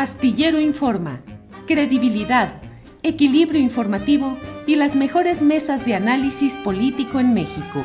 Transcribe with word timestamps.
Astillero 0.00 0.58
Informa, 0.58 1.20
credibilidad, 1.66 2.62
equilibrio 3.02 3.60
informativo 3.60 4.38
y 4.66 4.76
las 4.76 4.96
mejores 4.96 5.42
mesas 5.42 5.84
de 5.84 5.92
análisis 5.94 6.54
político 6.64 7.20
en 7.20 7.34
México. 7.34 7.84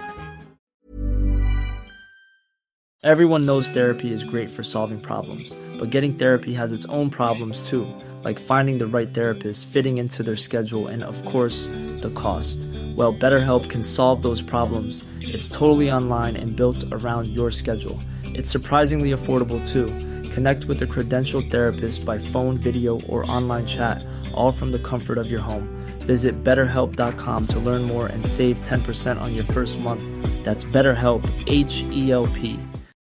Everyone 3.04 3.46
knows 3.46 3.70
therapy 3.70 4.13
is 4.13 4.23
great 4.23 4.49
for 4.49 4.63
solving 4.63 5.01
problems, 5.01 5.57
but 5.78 5.91
getting 5.91 6.13
therapy 6.13 6.54
has 6.54 6.71
its 6.71 6.86
own 6.86 7.09
problems 7.09 7.70
too, 7.70 7.85
like 8.23 8.39
finding 8.39 8.77
the 8.77 8.87
right 8.87 9.13
therapist, 9.13 9.67
fitting 9.67 9.97
into 9.97 10.23
their 10.23 10.37
schedule, 10.37 10.87
and 10.87 11.03
of 11.03 11.21
course, 11.25 11.67
the 11.99 12.13
cost. 12.15 12.59
Well, 12.95 13.13
BetterHelp 13.13 13.69
can 13.69 13.83
solve 13.83 14.21
those 14.21 14.41
problems. 14.41 15.03
It's 15.19 15.49
totally 15.49 15.91
online 15.91 16.38
and 16.38 16.55
built 16.55 16.81
around 16.93 17.27
your 17.27 17.52
schedule. 17.52 17.99
It's 18.23 18.49
surprisingly 18.49 19.11
affordable 19.11 19.59
too. 19.70 19.91
Connect 20.36 20.66
with 20.66 20.81
a 20.81 20.86
credentialed 20.86 21.49
therapist 21.49 22.04
by 22.04 22.17
phone, 22.17 22.58
video, 22.58 22.99
or 23.08 23.23
online 23.31 23.66
chat, 23.66 24.05
all 24.34 24.52
from 24.52 24.70
the 24.70 24.80
comfort 24.80 25.17
of 25.17 25.31
your 25.31 25.39
home. 25.39 25.70
Visit 25.99 26.43
betterhelp.com 26.43 27.48
to 27.48 27.59
learn 27.59 27.84
more 27.84 28.07
and 28.07 28.26
save 28.26 28.59
10% 28.59 29.21
on 29.21 29.34
your 29.34 29.45
first 29.45 29.79
month. 29.79 30.03
That's 30.43 30.66
BetterHelp, 30.66 31.23
H 31.48 31.84
E 31.90 32.12
L 32.12 32.27
P. 32.27 32.59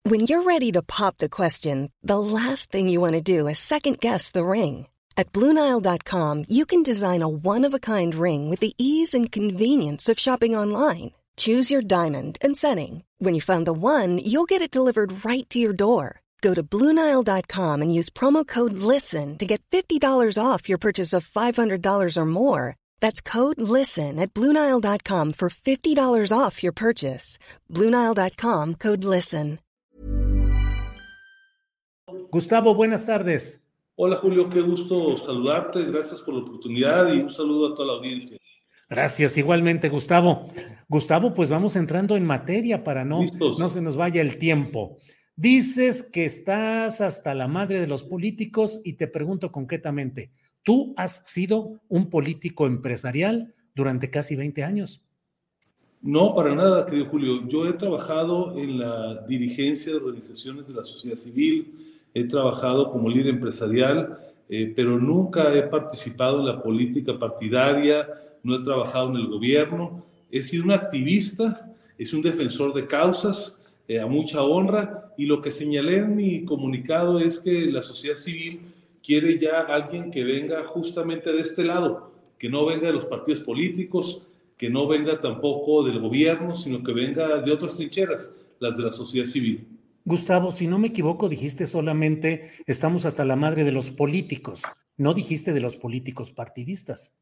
When 0.03 0.23
you're 0.27 0.43
ready 0.43 0.73
to 0.73 0.83
pop 0.83 1.19
the 1.19 1.29
question, 1.29 1.93
the 2.03 2.19
last 2.19 2.73
thing 2.73 2.89
you 2.89 3.01
want 3.01 3.13
to 3.13 3.21
do 3.21 3.47
is 3.47 3.61
second 3.61 4.01
guess 4.01 4.33
the 4.33 4.45
ring. 4.45 4.89
At 5.16 5.33
Bluenile.com, 5.33 6.47
you 6.49 6.66
can 6.66 6.83
design 6.83 7.23
a 7.23 7.29
one 7.29 7.65
of 7.65 7.73
a 7.73 7.79
kind 7.79 8.16
ring 8.16 8.51
with 8.51 8.59
the 8.59 8.75
ease 8.79 9.15
and 9.15 9.30
convenience 9.30 10.09
of 10.09 10.19
shopping 10.19 10.57
online. 10.57 11.13
Choose 11.37 11.71
your 11.71 11.83
diamond 11.83 12.37
and 12.43 12.57
setting. 12.57 13.05
When 13.19 13.35
you 13.35 13.41
find 13.41 13.65
the 13.65 13.73
one, 13.73 14.19
you'll 14.19 14.52
get 14.52 14.61
it 14.61 14.75
delivered 14.75 15.25
right 15.25 15.49
to 15.51 15.61
your 15.61 15.73
door. 15.73 16.22
Go 16.42 16.55
to 16.55 16.62
Bluenile.com 16.62 17.82
and 17.82 17.95
use 17.95 18.10
promo 18.10 18.45
code 18.45 18.74
LISTEN 18.74 19.38
to 19.38 19.46
get 19.46 19.62
$50 19.70 20.37
off 20.37 20.68
your 20.68 20.78
purchase 20.78 21.12
of 21.12 21.27
$500 21.27 22.16
or 22.16 22.27
more. 22.27 22.74
That's 23.01 23.21
code 23.21 23.60
LISTEN 23.60 24.18
at 24.18 24.34
Bluenile.com 24.34 25.34
for 25.34 25.49
$50 25.49 26.37
off 26.37 26.62
your 26.62 26.73
purchase. 26.73 27.38
Bluenile.com 27.71 28.74
code 28.74 29.04
LISTEN. 29.04 29.60
Gustavo, 32.30 32.74
buenas 32.74 33.06
tardes. 33.06 33.65
Hola 33.95 34.16
Julio, 34.16 34.49
qué 34.49 34.62
gusto 34.62 35.16
saludarte. 35.16 35.84
Gracias 35.84 36.23
por 36.23 36.34
la 36.34 36.40
oportunidad 36.40 37.12
y 37.12 37.21
un 37.21 37.30
saludo 37.30 37.73
a 37.73 37.74
toda 37.74 37.88
la 37.88 37.99
audiencia. 37.99 38.38
Gracias, 38.88 39.37
igualmente, 39.38 39.88
Gustavo. 39.88 40.49
Gustavo, 40.88 41.32
pues 41.32 41.49
vamos 41.49 41.77
entrando 41.77 42.16
en 42.16 42.27
materia 42.27 42.84
para 42.84 43.04
no, 43.04 43.21
no 43.59 43.68
se 43.68 43.80
nos 43.80 43.96
vaya 43.96 44.21
el 44.21 44.38
tiempo. 44.38 44.99
Dices 45.43 46.04
que 46.04 46.24
estás 46.24 47.01
hasta 47.01 47.35
la 47.35 47.48
madre 47.48 47.80
de 47.80 47.88
los 47.88 48.04
políticos 48.04 48.80
y 48.85 48.93
te 48.93 49.09
pregunto 49.09 49.51
concretamente, 49.51 50.30
¿tú 50.62 50.95
has 50.96 51.29
sido 51.29 51.80
un 51.88 52.10
político 52.10 52.65
empresarial 52.68 53.52
durante 53.74 54.09
casi 54.09 54.37
20 54.37 54.62
años? 54.62 55.02
No, 56.01 56.32
para 56.37 56.54
nada, 56.54 56.87
querido 56.87 57.07
Julio. 57.07 57.49
Yo 57.49 57.66
he 57.66 57.73
trabajado 57.73 58.57
en 58.57 58.79
la 58.79 59.24
dirigencia 59.26 59.90
de 59.90 59.99
organizaciones 59.99 60.68
de 60.68 60.74
la 60.74 60.84
sociedad 60.84 61.16
civil, 61.16 61.74
he 62.15 62.23
trabajado 62.23 62.88
como 62.88 63.09
líder 63.09 63.34
empresarial, 63.34 64.21
eh, 64.49 64.72
pero 64.77 64.97
nunca 64.97 65.53
he 65.53 65.65
participado 65.65 66.38
en 66.38 66.47
la 66.47 66.62
política 66.62 67.19
partidaria, 67.19 68.06
no 68.44 68.54
he 68.54 68.62
trabajado 68.62 69.10
en 69.10 69.16
el 69.16 69.27
gobierno, 69.27 70.04
he 70.31 70.41
sido 70.41 70.62
un 70.62 70.71
activista, 70.71 71.69
he 71.99 72.04
sido 72.04 72.19
un 72.19 72.27
defensor 72.27 72.72
de 72.72 72.87
causas, 72.87 73.59
eh, 73.88 73.99
a 73.99 74.06
mucha 74.06 74.41
honra 74.41 75.02
y 75.16 75.27
lo 75.27 75.41
que 75.41 75.50
señalé 75.50 75.99
en 75.99 76.16
mi 76.16 76.44
comunicado 76.44 77.21
es 77.21 77.41
que 77.41 77.66
la 77.66 77.82
sociedad 77.82 78.16
civil 78.16 78.60
quiere 79.03 79.38
ya 79.38 79.60
alguien 79.60 80.10
que 80.10 80.25
venga 80.25 80.62
justamente 80.65 81.32
de 81.32 81.41
este 81.41 81.65
lado, 81.65 82.12
que 82.38 82.49
no 82.49 82.65
venga 82.65 82.87
de 82.87 82.93
los 82.93 83.05
partidos 83.05 83.41
políticos, 83.41 84.27
que 84.56 84.71
no 84.71 84.87
venga 84.87 85.21
tampoco 85.21 85.84
del 85.84 85.99
gobierno, 85.99 86.55
sino 86.55 86.83
que 86.83 86.93
venga 86.93 87.39
de 87.39 87.53
otras 87.53 87.77
trincheras, 87.77 88.34
las 88.61 88.77
de 88.77 88.84
la 88.84 88.93
sociedad 88.93 89.27
civil. 89.27 89.67
Gustavo, 90.05 90.50
si 90.53 90.67
no 90.67 90.78
me 90.78 90.89
equivoco, 90.89 91.29
dijiste 91.29 91.67
solamente 91.67 92.50
estamos 92.67 93.05
hasta 93.05 93.25
la 93.25 93.37
madre 93.37 93.65
de 93.65 93.73
los 93.73 93.91
políticos, 93.91 94.62
no 94.97 95.15
dijiste 95.15 95.53
de 95.53 95.61
los 95.61 95.77
políticos 95.77 96.33
partidistas. 96.33 97.15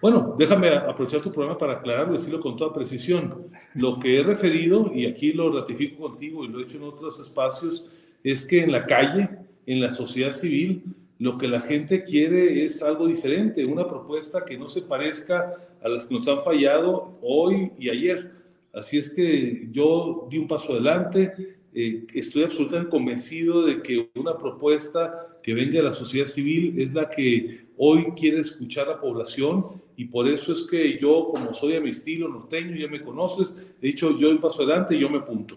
Bueno, 0.00 0.36
déjame 0.38 0.68
aprovechar 0.68 1.20
tu 1.20 1.32
programa 1.32 1.58
para 1.58 1.74
aclararlo 1.74 2.14
y 2.14 2.18
decirlo 2.18 2.38
con 2.38 2.56
toda 2.56 2.72
precisión. 2.72 3.48
Lo 3.74 3.98
que 3.98 4.20
he 4.20 4.22
referido, 4.22 4.92
y 4.94 5.06
aquí 5.06 5.32
lo 5.32 5.52
ratifico 5.52 6.08
contigo 6.08 6.44
y 6.44 6.48
lo 6.48 6.60
he 6.60 6.62
hecho 6.62 6.76
en 6.76 6.84
otros 6.84 7.18
espacios, 7.18 7.88
es 8.22 8.46
que 8.46 8.62
en 8.62 8.70
la 8.70 8.86
calle, 8.86 9.28
en 9.66 9.80
la 9.80 9.90
sociedad 9.90 10.30
civil, 10.30 10.84
lo 11.18 11.36
que 11.36 11.48
la 11.48 11.60
gente 11.60 12.04
quiere 12.04 12.64
es 12.64 12.80
algo 12.80 13.08
diferente, 13.08 13.64
una 13.64 13.88
propuesta 13.88 14.44
que 14.44 14.56
no 14.56 14.68
se 14.68 14.82
parezca 14.82 15.54
a 15.82 15.88
las 15.88 16.06
que 16.06 16.14
nos 16.14 16.28
han 16.28 16.42
fallado 16.42 17.18
hoy 17.20 17.72
y 17.76 17.88
ayer. 17.88 18.30
Así 18.72 18.98
es 18.98 19.12
que 19.12 19.68
yo 19.72 20.28
di 20.30 20.38
un 20.38 20.46
paso 20.46 20.74
adelante, 20.74 21.57
eh, 21.80 22.08
estoy 22.12 22.42
absolutamente 22.42 22.90
convencido 22.90 23.64
de 23.64 23.80
que 23.80 24.10
una 24.16 24.36
propuesta 24.36 25.28
que 25.40 25.54
venga 25.54 25.74
de 25.74 25.84
la 25.84 25.92
sociedad 25.92 26.26
civil 26.26 26.74
es 26.80 26.92
la 26.92 27.08
que 27.08 27.68
hoy 27.76 28.06
quiere 28.16 28.40
escuchar 28.40 28.88
la 28.88 29.00
población 29.00 29.80
y 29.94 30.06
por 30.06 30.26
eso 30.26 30.52
es 30.52 30.66
que 30.68 30.98
yo, 30.98 31.26
como 31.26 31.54
soy 31.54 31.76
a 31.76 31.80
mi 31.80 31.90
estilo 31.90 32.26
norteño, 32.26 32.74
ya 32.74 32.88
me 32.88 33.00
conoces, 33.00 33.70
he 33.80 33.86
dicho 33.86 34.18
yo 34.18 34.40
paso 34.40 34.64
adelante 34.64 34.96
y 34.96 35.00
yo 35.00 35.08
me 35.08 35.18
apunto. 35.18 35.56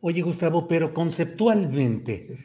Oye, 0.00 0.22
Gustavo, 0.22 0.68
pero 0.68 0.94
conceptualmente, 0.94 2.38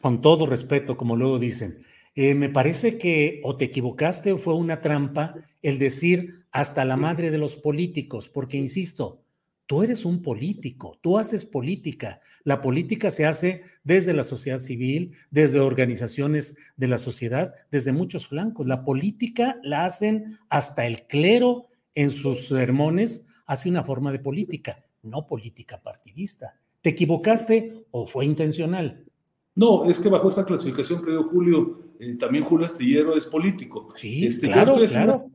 con 0.00 0.20
todo 0.20 0.46
respeto, 0.46 0.96
como 0.96 1.16
luego 1.16 1.40
dicen, 1.40 1.80
eh, 2.14 2.34
me 2.36 2.50
parece 2.50 2.98
que 2.98 3.40
o 3.42 3.56
te 3.56 3.64
equivocaste 3.64 4.30
o 4.30 4.38
fue 4.38 4.54
una 4.54 4.80
trampa 4.80 5.34
el 5.60 5.80
decir 5.80 6.44
hasta 6.52 6.84
la 6.84 6.96
madre 6.96 7.32
de 7.32 7.38
los 7.38 7.56
políticos, 7.56 8.28
porque 8.28 8.58
insisto, 8.58 9.21
Tú 9.66 9.82
eres 9.82 10.04
un 10.04 10.22
político, 10.22 10.98
tú 11.02 11.18
haces 11.18 11.44
política. 11.44 12.20
La 12.44 12.60
política 12.60 13.10
se 13.10 13.26
hace 13.26 13.62
desde 13.84 14.12
la 14.12 14.24
sociedad 14.24 14.58
civil, 14.58 15.16
desde 15.30 15.60
organizaciones 15.60 16.56
de 16.76 16.88
la 16.88 16.98
sociedad, 16.98 17.54
desde 17.70 17.92
muchos 17.92 18.26
flancos. 18.26 18.66
La 18.66 18.84
política 18.84 19.58
la 19.62 19.84
hacen 19.84 20.38
hasta 20.48 20.86
el 20.86 21.06
clero 21.06 21.68
en 21.94 22.10
sus 22.10 22.48
sermones, 22.48 23.26
hace 23.46 23.68
una 23.68 23.84
forma 23.84 24.12
de 24.12 24.18
política, 24.18 24.84
no 25.02 25.26
política 25.26 25.80
partidista. 25.82 26.58
¿Te 26.80 26.90
equivocaste 26.90 27.84
o 27.92 28.06
fue 28.06 28.26
intencional? 28.26 29.06
No, 29.54 29.84
es 29.84 30.00
que 30.00 30.08
bajo 30.08 30.28
esa 30.28 30.46
clasificación, 30.46 31.02
creo, 31.02 31.22
Julio, 31.22 31.80
eh, 32.00 32.14
también 32.14 32.42
Julio 32.42 32.64
Astillero 32.64 33.14
es 33.14 33.26
político. 33.26 33.88
Sí, 33.94 34.26
este, 34.26 34.50
claro, 34.50 34.76
claro. 34.76 35.30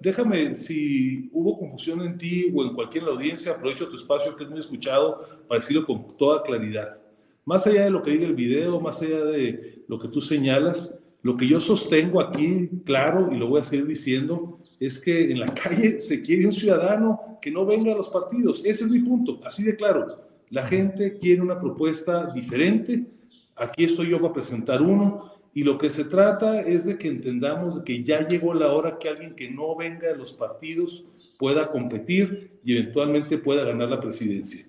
déjame, 0.00 0.54
si 0.54 1.28
hubo 1.32 1.56
confusión 1.58 2.00
en 2.00 2.16
ti 2.16 2.50
o 2.54 2.64
en 2.64 2.72
cualquier 2.74 3.04
audiencia, 3.04 3.52
aprovecho 3.52 3.88
tu 3.88 3.96
espacio 3.96 4.34
que 4.34 4.44
es 4.44 4.50
muy 4.50 4.58
escuchado 4.58 5.20
para 5.46 5.60
decirlo 5.60 5.84
con 5.84 6.06
toda 6.16 6.42
claridad. 6.42 6.98
Más 7.44 7.66
allá 7.66 7.84
de 7.84 7.90
lo 7.90 8.02
que 8.02 8.12
diga 8.12 8.26
el 8.26 8.34
video, 8.34 8.80
más 8.80 9.02
allá 9.02 9.24
de 9.24 9.84
lo 9.86 9.98
que 9.98 10.08
tú 10.08 10.22
señalas, 10.22 10.98
lo 11.22 11.36
que 11.36 11.46
yo 11.46 11.60
sostengo 11.60 12.22
aquí, 12.22 12.70
claro, 12.86 13.30
y 13.30 13.36
lo 13.36 13.48
voy 13.48 13.60
a 13.60 13.64
seguir 13.64 13.86
diciendo, 13.86 14.60
es 14.80 14.98
que 14.98 15.30
en 15.30 15.40
la 15.40 15.46
calle 15.54 16.00
se 16.00 16.22
quiere 16.22 16.46
un 16.46 16.52
ciudadano 16.52 17.38
que 17.42 17.50
no 17.50 17.66
venga 17.66 17.92
a 17.92 17.96
los 17.96 18.08
partidos. 18.08 18.62
Ese 18.64 18.84
es 18.84 18.90
mi 18.90 19.00
punto, 19.00 19.40
así 19.44 19.62
de 19.62 19.76
claro. 19.76 20.06
La 20.48 20.62
gente 20.62 21.18
quiere 21.18 21.42
una 21.42 21.60
propuesta 21.60 22.32
diferente 22.32 23.17
Aquí 23.58 23.84
estoy 23.84 24.10
yo 24.10 24.20
para 24.20 24.34
presentar 24.34 24.82
uno 24.82 25.32
y 25.54 25.64
lo 25.64 25.78
que 25.78 25.90
se 25.90 26.04
trata 26.04 26.60
es 26.60 26.84
de 26.84 26.98
que 26.98 27.08
entendamos 27.08 27.80
que 27.84 28.04
ya 28.04 28.26
llegó 28.26 28.54
la 28.54 28.72
hora 28.72 28.98
que 28.98 29.08
alguien 29.08 29.34
que 29.34 29.50
no 29.50 29.74
venga 29.74 30.08
de 30.08 30.16
los 30.16 30.32
partidos 30.34 31.04
pueda 31.38 31.70
competir 31.70 32.60
y 32.64 32.76
eventualmente 32.76 33.38
pueda 33.38 33.64
ganar 33.64 33.88
la 33.88 34.00
presidencia. 34.00 34.66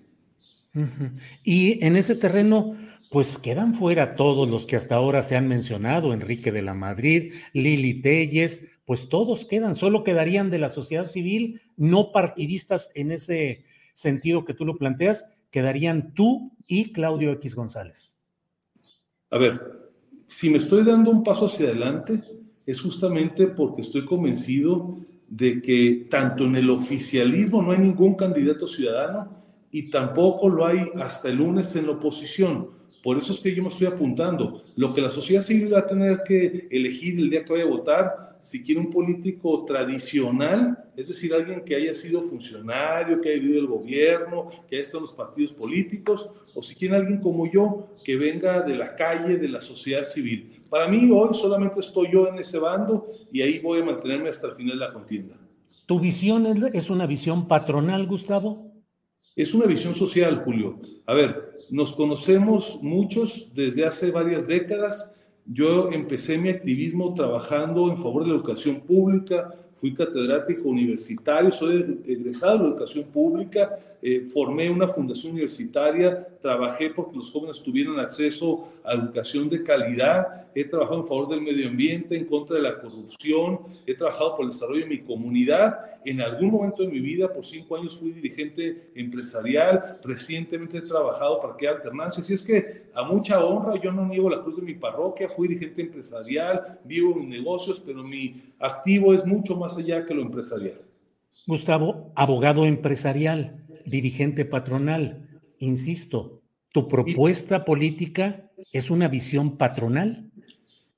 Y 1.44 1.84
en 1.84 1.96
ese 1.96 2.14
terreno, 2.16 2.74
pues 3.10 3.38
quedan 3.38 3.74
fuera 3.74 4.14
todos 4.14 4.48
los 4.48 4.66
que 4.66 4.76
hasta 4.76 4.94
ahora 4.94 5.22
se 5.22 5.36
han 5.36 5.48
mencionado, 5.48 6.12
Enrique 6.12 6.52
de 6.52 6.62
la 6.62 6.74
Madrid, 6.74 7.34
Lili 7.52 8.00
Telles, 8.00 8.66
pues 8.84 9.08
todos 9.08 9.44
quedan, 9.44 9.74
solo 9.74 10.04
quedarían 10.04 10.50
de 10.50 10.58
la 10.58 10.68
sociedad 10.68 11.06
civil, 11.06 11.60
no 11.76 12.12
partidistas 12.12 12.90
en 12.94 13.12
ese 13.12 13.64
sentido 13.94 14.44
que 14.44 14.54
tú 14.54 14.64
lo 14.64 14.78
planteas, 14.78 15.36
quedarían 15.50 16.14
tú 16.14 16.52
y 16.66 16.92
Claudio 16.92 17.32
X 17.32 17.54
González. 17.54 18.09
A 19.30 19.38
ver, 19.38 19.90
si 20.26 20.50
me 20.50 20.58
estoy 20.58 20.84
dando 20.84 21.10
un 21.10 21.22
paso 21.22 21.46
hacia 21.46 21.66
adelante, 21.66 22.20
es 22.66 22.80
justamente 22.80 23.46
porque 23.46 23.80
estoy 23.80 24.04
convencido 24.04 24.98
de 25.28 25.62
que 25.62 26.08
tanto 26.10 26.44
en 26.44 26.56
el 26.56 26.68
oficialismo 26.68 27.62
no 27.62 27.70
hay 27.70 27.78
ningún 27.78 28.16
candidato 28.16 28.66
ciudadano 28.66 29.30
y 29.70 29.88
tampoco 29.88 30.48
lo 30.48 30.66
hay 30.66 30.90
hasta 30.96 31.28
el 31.28 31.36
lunes 31.36 31.74
en 31.76 31.86
la 31.86 31.92
oposición. 31.92 32.70
Por 33.02 33.16
eso 33.16 33.32
es 33.32 33.40
que 33.40 33.54
yo 33.54 33.62
me 33.62 33.68
estoy 33.68 33.86
apuntando. 33.86 34.64
Lo 34.74 34.92
que 34.92 35.00
la 35.00 35.08
sociedad 35.08 35.42
civil 35.42 35.72
va 35.72 35.80
a 35.80 35.86
tener 35.86 36.22
que 36.24 36.66
elegir 36.70 37.18
el 37.18 37.30
día 37.30 37.44
que 37.44 37.52
vaya 37.52 37.64
a 37.64 37.68
votar 37.68 38.29
si 38.40 38.62
quiere 38.62 38.80
un 38.80 38.90
político 38.90 39.64
tradicional, 39.64 40.90
es 40.96 41.08
decir, 41.08 41.32
alguien 41.32 41.62
que 41.64 41.76
haya 41.76 41.94
sido 41.94 42.22
funcionario, 42.22 43.20
que 43.20 43.30
haya 43.30 43.40
vivido 43.40 43.60
el 43.60 43.66
gobierno, 43.66 44.48
que 44.68 44.76
haya 44.76 44.82
estado 44.82 44.98
en 44.98 45.02
los 45.02 45.12
partidos 45.12 45.52
políticos, 45.52 46.30
o 46.54 46.62
si 46.62 46.74
quiere 46.74 46.96
alguien 46.96 47.20
como 47.20 47.50
yo, 47.50 47.94
que 48.04 48.16
venga 48.16 48.62
de 48.62 48.74
la 48.74 48.94
calle, 48.94 49.36
de 49.36 49.48
la 49.48 49.60
sociedad 49.60 50.04
civil. 50.04 50.62
Para 50.68 50.88
mí 50.88 51.10
hoy 51.12 51.34
solamente 51.34 51.80
estoy 51.80 52.12
yo 52.12 52.28
en 52.28 52.38
ese 52.38 52.58
bando 52.58 53.08
y 53.32 53.42
ahí 53.42 53.58
voy 53.58 53.80
a 53.80 53.84
mantenerme 53.84 54.28
hasta 54.28 54.48
el 54.48 54.54
final 54.54 54.78
de 54.78 54.86
la 54.86 54.92
contienda. 54.92 55.36
¿Tu 55.86 55.98
visión 55.98 56.46
es 56.72 56.90
una 56.90 57.06
visión 57.06 57.48
patronal, 57.48 58.06
Gustavo? 58.06 58.72
Es 59.34 59.54
una 59.54 59.66
visión 59.66 59.94
social, 59.94 60.42
Julio. 60.44 60.80
A 61.06 61.14
ver, 61.14 61.50
nos 61.70 61.92
conocemos 61.92 62.78
muchos 62.82 63.50
desde 63.54 63.84
hace 63.84 64.10
varias 64.10 64.46
décadas 64.46 65.12
yo 65.46 65.90
empecé 65.90 66.38
mi 66.38 66.50
activismo 66.50 67.14
trabajando 67.14 67.90
en 67.90 67.96
favor 67.96 68.22
de 68.22 68.30
la 68.30 68.36
educación 68.36 68.80
pública, 68.80 69.54
fui 69.74 69.94
catedrático 69.94 70.68
universitario, 70.68 71.50
soy 71.50 72.00
egresado 72.04 72.58
de 72.58 72.64
la 72.64 72.70
educación 72.70 73.04
pública, 73.04 73.78
eh, 74.02 74.26
formé 74.32 74.70
una 74.70 74.88
fundación 74.88 75.32
universitaria, 75.32 76.26
trabajé 76.40 76.90
porque 76.90 77.16
los 77.16 77.30
jóvenes 77.30 77.62
tuvieran 77.62 77.98
acceso 77.98 78.68
a 78.84 78.94
educación 78.94 79.48
de 79.50 79.62
calidad, 79.62 80.46
he 80.54 80.64
trabajado 80.64 81.00
en 81.00 81.06
favor 81.06 81.28
del 81.28 81.42
medio 81.42 81.68
ambiente, 81.68 82.16
en 82.16 82.24
contra 82.24 82.56
de 82.56 82.62
la 82.62 82.78
corrupción, 82.78 83.60
he 83.86 83.94
trabajado 83.94 84.36
por 84.36 84.44
el 84.44 84.50
desarrollo 84.50 84.80
de 84.80 84.86
mi 84.86 85.00
comunidad. 85.00 85.78
En 86.04 86.20
algún 86.22 86.50
momento 86.50 86.82
de 86.82 86.88
mi 86.88 87.00
vida, 87.00 87.30
por 87.32 87.44
cinco 87.44 87.76
años, 87.76 87.98
fui 87.98 88.12
dirigente 88.12 88.86
empresarial, 88.94 90.00
recientemente 90.02 90.78
he 90.78 90.82
trabajado 90.82 91.38
para 91.40 91.56
que 91.56 91.68
alternancia. 91.68 92.22
Así 92.22 92.34
es 92.34 92.42
que 92.42 92.86
a 92.94 93.02
mucha 93.02 93.44
honra, 93.44 93.80
yo 93.80 93.92
no 93.92 94.06
niego 94.06 94.30
la 94.30 94.40
cruz 94.40 94.56
de 94.56 94.62
mi 94.62 94.74
parroquia, 94.74 95.28
fui 95.28 95.48
dirigente 95.48 95.82
empresarial, 95.82 96.80
vivo 96.84 97.16
en 97.20 97.28
negocios, 97.28 97.80
pero 97.80 98.02
mi 98.02 98.42
activo 98.58 99.12
es 99.12 99.26
mucho 99.26 99.56
más 99.56 99.76
allá 99.76 100.04
que 100.04 100.14
lo 100.14 100.22
empresarial. 100.22 100.80
Gustavo, 101.46 102.12
abogado 102.14 102.64
empresarial, 102.64 103.60
dirigente 103.86 104.44
patronal, 104.44 105.40
insisto, 105.58 106.42
¿tu 106.72 106.88
propuesta 106.88 107.64
política 107.64 108.50
es 108.72 108.90
una 108.90 109.08
visión 109.08 109.56
patronal? 109.56 110.30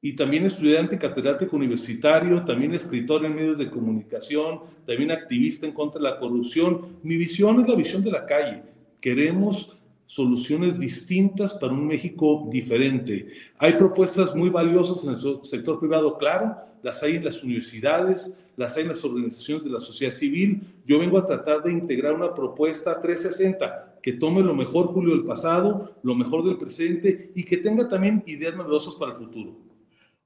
y 0.05 0.17
también 0.17 0.45
estudiante 0.45 0.99
catedrático 0.99 1.57
universitario, 1.57 2.45
también 2.45 2.75
escritor 2.75 3.25
en 3.25 3.37
medios 3.37 3.57
de 3.57 3.71
comunicación, 3.71 4.63
también 4.85 5.13
activista 5.13 5.65
en 5.65 5.73
contra 5.73 6.03
de 6.03 6.11
la 6.11 6.17
corrupción. 6.17 6.99
Mi 7.05 7.17
visión 7.17 7.61
es 7.61 7.69
la 7.69 7.77
visión 7.77 8.03
de 8.03 8.11
la 8.11 8.27
calle. 8.27 8.65
Queremos 9.01 9.79
soluciones 10.07 10.81
distintas 10.81 11.55
para 11.55 11.73
un 11.73 11.87
México 11.87 12.49
diferente. 12.51 13.29
Hay 13.59 13.75
propuestas 13.75 14.35
muy 14.35 14.51
valiosas 14.51 15.05
en 15.05 15.11
el 15.11 15.45
sector 15.45 15.79
privado, 15.79 16.19
claro, 16.19 16.57
las 16.83 17.01
hay 17.05 17.17
en 17.17 17.25
las 17.25 17.41
universidades, 17.45 18.37
las 18.57 18.77
hay 18.77 18.83
en 18.83 18.89
las 18.89 19.05
organizaciones 19.05 19.65
de 19.65 19.71
la 19.71 19.81
sociedad 19.81 20.13
civil. 20.13 20.63
Yo 20.87 20.99
vengo 20.99 21.19
a 21.19 21.27
tratar 21.27 21.63
de 21.63 21.73
integrar 21.73 22.15
una 22.15 22.35
propuesta 22.35 23.01
360 23.01 24.01
que 24.03 24.15
tome 24.15 24.43
lo 24.43 24.55
mejor, 24.55 24.87
Julio, 24.87 25.15
del 25.15 25.25
pasado, 25.25 25.97
lo 26.03 26.15
mejor 26.15 26.45
del 26.45 26.59
presente 26.59 27.33
y 27.35 27.45
que 27.45 27.59
tenga 27.59 27.89
también 27.89 28.23
ideas 28.27 28.57
novedosas 28.57 28.97
para 28.97 29.13
el 29.13 29.19
futuro. 29.19 29.57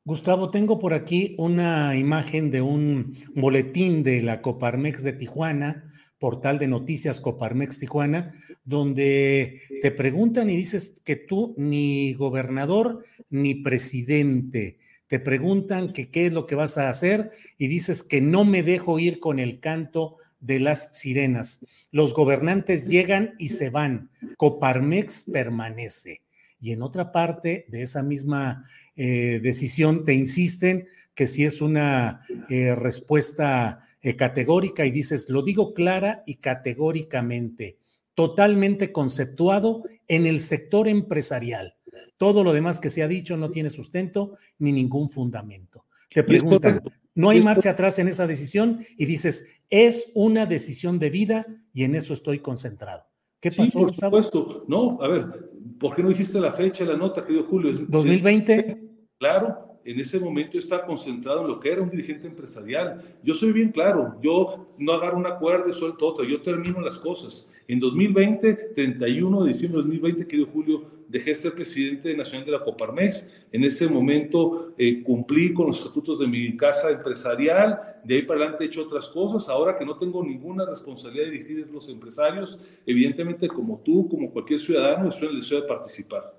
Gustavo, 0.05 0.51
tengo 0.51 0.79
por 0.79 0.95
aquí 0.95 1.35
una 1.37 1.97
imagen 1.97 2.51
de 2.51 2.63
un 2.63 3.17
boletín 3.35 4.03
de 4.03 4.23
la 4.23 4.41
Coparmex 4.41 5.03
de 5.03 5.13
Tijuana, 5.13 5.91
portal 6.19 6.59
de 6.59 6.69
noticias 6.69 7.21
Coparmex 7.21 7.81
Tijuana, 7.81 8.33
donde 8.65 9.61
te 9.83 9.91
preguntan 9.91 10.49
y 10.49 10.57
dices 10.57 10.95
que 11.05 11.17
tú 11.17 11.55
ni 11.59 12.15
gobernador 12.15 13.05
ni 13.31 13.57
presidente. 13.57 14.79
Te 15.09 15.21
preguntan 15.21 15.93
qué 15.93 16.09
es 16.27 16.33
lo 16.33 16.47
que 16.47 16.55
vas 16.55 16.79
a 16.79 16.89
hacer 16.89 17.31
y 17.59 17.69
dices 17.69 18.03
que 18.03 18.21
no 18.21 18.45
me 18.45 18.63
dejo 18.63 18.99
ir 18.99 19.21
con 19.21 19.39
el 19.39 19.61
canto 19.61 20.17
de 20.41 20.61
las 20.61 20.97
sirenas. 20.97 21.65
Los 21.91 22.15
gobernantes 22.15 22.87
llegan 22.87 23.35
y 23.39 23.49
se 23.49 23.71
van. 23.71 24.11
Coparmex 24.37 25.25
permanece. 25.33 26.23
Y 26.61 26.73
en 26.73 26.83
otra 26.83 27.13
parte 27.13 27.67
de 27.69 27.83
esa 27.83 28.03
misma 28.03 28.69
eh, 28.97 29.41
decisión 29.43 30.05
te 30.05 30.15
insisten 30.15 30.89
que 31.15 31.27
si 31.27 31.45
es 31.45 31.61
una 31.61 32.23
eh, 32.49 32.75
respuesta 32.75 33.87
eh, 34.03 34.17
categórica 34.17 34.87
y 34.87 34.91
dices, 34.91 35.29
lo 35.29 35.43
digo 35.43 35.75
clara 35.75 36.23
y 36.27 36.37
categóricamente, 36.37 37.79
totalmente 38.15 38.93
conceptuado 38.93 39.85
en 40.09 40.27
el 40.27 40.41
sector 40.41 40.89
empresarial. 40.89 41.76
Todo 42.17 42.45
lo 42.45 42.53
demás 42.53 42.81
que 42.81 42.91
se 42.91 43.03
ha 43.03 43.09
dicho 43.09 43.37
no 43.37 43.51
tiene 43.51 43.71
sustento 43.71 44.37
ni 44.59 44.73
ningún 44.73 45.11
fundamento. 45.11 45.85
Te 46.09 46.23
preguntan, 46.23 46.83
no 47.15 47.31
hay 47.31 47.43
marcha 47.43 47.71
atrás 47.71 47.99
en 47.99 48.09
esa 48.09 48.27
decisión 48.27 48.85
y 48.97 49.07
dices, 49.07 49.47
es 49.71 50.11
una 50.15 50.47
decisión 50.47 50.99
de 50.99 51.11
vida 51.11 51.47
y 51.73 51.85
en 51.85 51.95
eso 51.95 52.13
estoy 52.15 52.39
concentrado. 52.39 53.05
¿Qué 53.41 53.51
pasó, 53.51 53.65
sí, 53.65 53.79
por 53.79 53.95
supuesto. 53.95 54.65
No, 54.69 54.99
a 55.03 55.09
ver, 55.09 55.51
¿por 55.79 55.95
qué 55.95 56.03
no 56.03 56.09
dijiste 56.09 56.41
la 56.41 56.53
fecha, 56.53 56.85
la 56.85 56.97
nota, 56.97 57.25
querido 57.25 57.45
Julio? 57.45 57.73
¿2020? 57.73 58.81
claro, 59.19 59.66
en 59.87 60.01
ese 60.01 60.19
momento 60.19 60.59
está 60.59 60.85
concentrado 60.85 61.43
en 61.43 61.49
lo 61.49 61.61
que 61.61 61.71
era 61.71 61.81
un 61.81 61.89
dirigente 61.89 62.27
empresarial. 62.27 63.19
Yo 63.23 63.35
soy 63.35 63.53
bien 63.53 63.71
claro, 63.71 64.17
yo 64.21 64.75
no 64.79 64.93
agarro 64.93 65.17
una 65.17 65.39
cuerda 65.39 65.69
y 65.69 65.73
suelto 65.73 66.09
otra, 66.09 66.27
yo 66.27 66.43
termino 66.43 66.81
las 66.81 66.99
cosas. 66.99 67.51
En 67.69 67.79
2020, 67.79 68.55
31 68.75 69.43
de 69.43 69.49
diciembre 69.49 69.79
de 69.79 69.83
2020, 69.83 70.27
querido 70.27 70.49
Julio, 70.53 70.85
dejé 71.09 71.31
de 71.31 71.35
ser 71.35 71.55
presidente 71.55 72.17
nacional 72.17 72.47
de 72.47 72.53
la 72.53 72.61
Coparmex. 72.61 73.29
En 73.51 73.65
ese 73.65 73.89
momento 73.89 74.75
eh, 74.79 75.03
cumplí 75.03 75.53
con 75.53 75.67
los 75.67 75.79
estatutos 75.79 76.19
de 76.19 76.27
mi 76.27 76.57
casa 76.57 76.91
empresarial. 76.91 78.01
De 78.05 78.17
ahí 78.17 78.23
para 78.23 78.41
adelante 78.41 78.65
he 78.65 78.67
hecho 78.69 78.83
otras 78.83 79.09
cosas. 79.09 79.49
Ahora 79.49 79.77
que 79.77 79.85
no 79.85 79.97
tengo 79.97 80.23
ninguna 80.25 80.65
responsabilidad 80.65 81.27
de 81.27 81.31
dirigir 81.33 81.69
los 81.73 81.89
empresarios, 81.89 82.59
evidentemente 82.87 83.49
como 83.49 83.81
tú, 83.85 84.09
como 84.09 84.31
cualquier 84.31 84.61
ciudadano, 84.61 85.09
estoy 85.09 85.29
en 85.29 85.35
el 85.35 85.41
deseo 85.41 85.61
de 85.61 85.67
participar. 85.69 86.35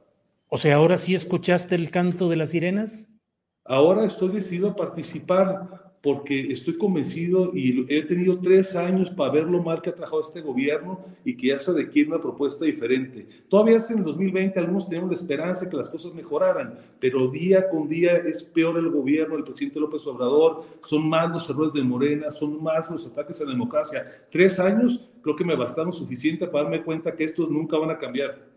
O 0.49 0.57
sea, 0.57 0.75
¿ahora 0.75 0.97
sí 0.97 1.13
escuchaste 1.13 1.75
el 1.75 1.91
canto 1.91 2.29
de 2.29 2.37
las 2.37 2.51
sirenas? 2.51 3.09
Ahora 3.67 4.05
estoy 4.05 4.29
decidido 4.29 4.69
a 4.69 4.75
participar 4.75 5.87
porque 6.01 6.51
estoy 6.51 6.77
convencido 6.77 7.51
y 7.53 7.85
he 7.93 8.03
tenido 8.03 8.39
tres 8.39 8.75
años 8.75 9.09
para 9.11 9.31
ver 9.31 9.43
lo 9.43 9.61
mal 9.61 9.81
que 9.81 9.89
ha 9.89 9.93
trabajado 9.93 10.21
este 10.21 10.41
gobierno 10.41 11.03
y 11.25 11.35
que 11.35 11.47
ya 11.47 11.57
se 11.57 11.73
requiere 11.73 12.09
una 12.09 12.21
propuesta 12.21 12.63
diferente. 12.63 13.27
Todavía 13.49 13.77
en 13.89 13.97
el 13.97 14.03
2020 14.05 14.59
algunos 14.59 14.87
teníamos 14.87 15.11
la 15.11 15.17
esperanza 15.17 15.65
de 15.65 15.71
que 15.71 15.75
las 15.77 15.89
cosas 15.89 16.13
mejoraran, 16.13 16.79
pero 16.99 17.27
día 17.27 17.67
con 17.67 17.89
día 17.89 18.17
es 18.17 18.43
peor 18.43 18.77
el 18.77 18.89
gobierno, 18.89 19.35
el 19.35 19.43
presidente 19.43 19.79
López 19.79 20.05
Obrador, 20.07 20.63
son 20.81 21.09
más 21.09 21.29
los 21.29 21.49
errores 21.49 21.73
de 21.73 21.83
Morena, 21.83 22.31
son 22.31 22.63
más 22.63 22.89
los 22.89 23.05
ataques 23.05 23.41
a 23.41 23.45
la 23.45 23.51
democracia. 23.51 24.05
Tres 24.29 24.59
años 24.59 25.09
creo 25.21 25.35
que 25.35 25.43
me 25.43 25.55
bastaron 25.55 25.91
suficiente 25.91 26.47
para 26.47 26.63
darme 26.63 26.83
cuenta 26.83 27.13
que 27.13 27.25
estos 27.25 27.49
nunca 27.49 27.77
van 27.77 27.89
a 27.89 27.97
cambiar. 27.97 28.47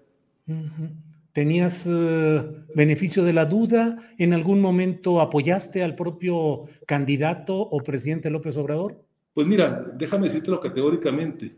¿Tenías 1.32 1.86
eh, 1.88 2.42
beneficio 2.74 3.24
de 3.24 3.32
la 3.32 3.44
duda? 3.44 3.98
¿En 4.18 4.34
algún 4.34 4.60
momento 4.60 5.20
apoyaste 5.20 5.82
al 5.82 5.94
propio 5.94 6.64
candidato 6.86 7.56
o 7.56 7.82
presidente 7.82 8.30
López 8.30 8.56
Obrador? 8.56 9.04
Pues 9.32 9.46
mira, 9.46 9.92
déjame 9.96 10.26
decírtelo 10.26 10.58
categóricamente. 10.58 11.54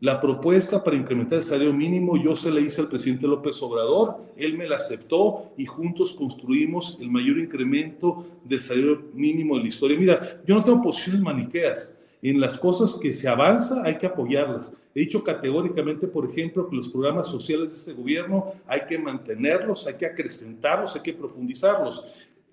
La 0.00 0.20
propuesta 0.20 0.84
para 0.84 0.96
incrementar 0.96 1.38
el 1.38 1.44
salario 1.44 1.72
mínimo 1.72 2.22
yo 2.22 2.36
se 2.36 2.50
la 2.50 2.60
hice 2.60 2.82
al 2.82 2.88
presidente 2.88 3.26
López 3.26 3.60
Obrador, 3.62 4.32
él 4.36 4.56
me 4.56 4.68
la 4.68 4.76
aceptó 4.76 5.52
y 5.56 5.64
juntos 5.64 6.12
construimos 6.12 6.98
el 7.00 7.10
mayor 7.10 7.38
incremento 7.38 8.26
del 8.44 8.60
salario 8.60 9.04
mínimo 9.14 9.56
de 9.56 9.62
la 9.62 9.68
historia. 9.68 9.98
Mira, 9.98 10.42
yo 10.46 10.54
no 10.54 10.62
tengo 10.62 10.82
posiciones 10.82 11.22
maniqueas 11.22 11.96
en 12.22 12.40
las 12.40 12.58
cosas 12.58 12.98
que 13.00 13.12
se 13.12 13.28
avanza 13.28 13.82
hay 13.84 13.96
que 13.96 14.06
apoyarlas. 14.06 14.74
He 14.96 15.00
dicho 15.00 15.22
categóricamente, 15.22 16.08
por 16.08 16.24
ejemplo, 16.24 16.66
que 16.66 16.74
los 16.74 16.88
programas 16.88 17.26
sociales 17.26 17.70
de 17.70 17.76
este 17.76 17.92
gobierno 17.92 18.54
hay 18.66 18.86
que 18.88 18.96
mantenerlos, 18.96 19.86
hay 19.86 19.92
que 19.92 20.06
acrecentarlos, 20.06 20.96
hay 20.96 21.02
que 21.02 21.12
profundizarlos. 21.12 22.02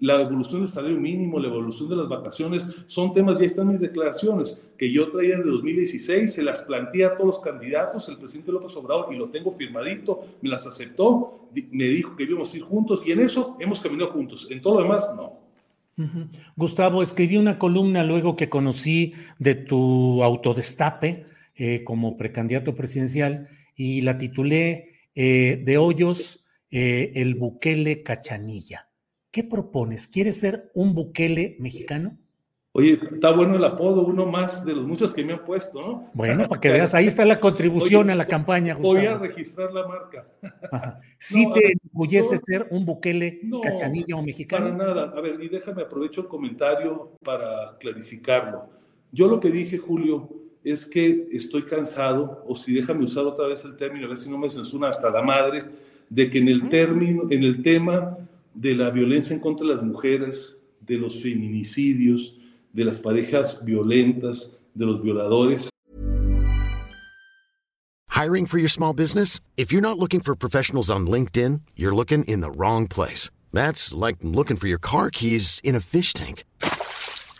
La 0.01 0.19
evolución 0.19 0.59
del 0.59 0.67
salario 0.67 0.99
mínimo, 0.99 1.39
la 1.39 1.47
evolución 1.47 1.87
de 1.87 1.95
las 1.95 2.09
vacaciones, 2.09 2.67
son 2.85 3.13
temas, 3.13 3.39
ya 3.39 3.45
están 3.45 3.69
mis 3.69 3.79
declaraciones, 3.79 4.61
que 4.77 4.91
yo 4.91 5.09
traía 5.09 5.37
de 5.37 5.43
2016, 5.45 6.33
se 6.33 6.43
las 6.43 6.63
planteé 6.63 7.05
a 7.05 7.13
todos 7.13 7.27
los 7.27 7.39
candidatos, 7.39 8.09
el 8.09 8.17
presidente 8.17 8.51
López 8.51 8.75
Obrador, 8.75 9.13
y 9.13 9.17
lo 9.17 9.29
tengo 9.29 9.53
firmadito, 9.53 10.25
me 10.41 10.49
las 10.49 10.67
aceptó, 10.67 11.47
me 11.71 11.85
dijo 11.85 12.17
que 12.17 12.23
íbamos 12.23 12.53
a 12.53 12.57
ir 12.57 12.63
juntos, 12.63 13.03
y 13.05 13.13
en 13.13 13.21
eso 13.21 13.55
hemos 13.61 13.79
caminado 13.79 14.11
juntos. 14.11 14.49
En 14.51 14.61
todo 14.61 14.81
lo 14.81 14.83
demás, 14.83 15.13
no. 15.15 15.31
Gustavo, 16.57 17.03
escribí 17.03 17.37
una 17.37 17.57
columna 17.57 18.03
luego 18.03 18.35
que 18.35 18.49
conocí 18.49 19.13
de 19.39 19.55
tu 19.55 20.21
autodestape 20.21 21.31
eh, 21.55 21.83
como 21.83 22.15
precandidato 22.15 22.73
presidencial 22.75 23.47
y 23.75 24.01
la 24.01 24.17
titulé 24.17 24.93
eh, 25.15 25.61
De 25.63 25.77
Hoyos, 25.77 26.45
eh, 26.71 27.11
el 27.15 27.35
Bukele 27.35 28.01
Cachanilla. 28.01 28.89
¿Qué 29.29 29.43
propones? 29.43 30.07
¿Quieres 30.07 30.39
ser 30.39 30.71
un 30.73 30.93
Bukele 30.95 31.55
mexicano? 31.59 32.17
Oye, 32.75 32.99
está 33.13 33.31
bueno 33.31 33.55
el 33.55 33.63
apodo, 33.63 34.03
uno 34.03 34.25
más 34.25 34.65
de 34.65 34.73
los 34.73 34.87
muchos 34.87 35.13
que 35.13 35.23
me 35.23 35.33
han 35.33 35.45
puesto, 35.45 35.79
¿no? 35.79 36.09
Bueno, 36.15 36.47
para 36.47 36.59
que 36.59 36.71
veas, 36.71 36.95
ahí 36.95 37.05
está 37.05 37.23
la 37.23 37.39
contribución 37.39 38.09
a 38.09 38.15
la 38.15 38.25
campaña. 38.25 38.73
Gustavo. 38.73 38.95
Voy 38.95 39.05
a 39.05 39.17
registrar 39.19 39.71
la 39.71 39.87
marca. 39.87 40.27
¿Sí 41.19 41.47
te 41.53 41.73
enorgullece 41.73 42.39
ser 42.39 42.67
un 42.71 42.83
Bukele 42.83 43.41
cachanilla 43.61 44.15
o 44.15 44.23
mexicano? 44.23 44.75
Para 44.75 44.93
nada. 44.93 45.13
A 45.15 45.21
ver, 45.21 45.39
y 45.39 45.49
déjame 45.49 45.83
aprovecho 45.83 46.21
el 46.21 46.27
comentario 46.27 47.15
para 47.23 47.77
clarificarlo. 47.79 48.71
Yo 49.11 49.27
lo 49.27 49.39
que 49.39 49.51
dije, 49.51 49.77
Julio, 49.77 50.42
es 50.63 50.85
que 50.85 51.27
estoy 51.31 51.63
cansado, 51.63 52.43
o 52.47 52.55
si 52.55 52.73
déjame 52.73 53.03
usar 53.03 53.25
otra 53.25 53.47
vez 53.47 53.65
el 53.65 53.75
término, 53.75 54.05
a 54.05 54.09
ver 54.09 54.17
si 54.17 54.29
no 54.29 54.37
me 54.37 54.49
censura 54.49 54.89
hasta 54.89 55.09
la 55.09 55.21
madre, 55.21 55.59
de 56.09 56.29
que 56.29 56.39
en 56.39 56.47
el 56.47 56.69
término, 56.69 57.23
en 57.29 57.43
el 57.43 57.61
tema 57.61 58.17
de 58.53 58.75
la 58.75 58.89
violencia 58.89 59.33
en 59.33 59.39
contra 59.39 59.67
de 59.67 59.73
las 59.73 59.83
mujeres, 59.83 60.57
de 60.79 60.97
los 60.97 61.21
feminicidios, 61.21 62.35
de 62.71 62.85
las 62.85 62.99
parejas 62.99 63.63
violentas, 63.63 64.51
de 64.73 64.85
los 64.85 65.01
violadores. 65.01 65.69
Hiring 68.09 68.45
for 68.45 68.59
your 68.59 68.69
small 68.69 68.93
business? 68.93 69.39
If 69.57 69.71
you're 69.71 69.81
not 69.81 69.97
looking 69.97 70.21
for 70.21 70.35
professionals 70.35 70.89
on 70.89 71.07
LinkedIn, 71.07 71.61
you're 71.75 71.95
looking 71.95 72.23
in 72.25 72.41
the 72.41 72.51
wrong 72.51 72.87
place. 72.87 73.29
That's 73.51 73.93
like 73.93 74.17
looking 74.21 74.55
for 74.55 74.67
your 74.67 74.79
car 74.79 75.09
keys 75.09 75.59
in 75.63 75.75
a 75.75 75.79
fish 75.79 76.13
tank. 76.13 76.43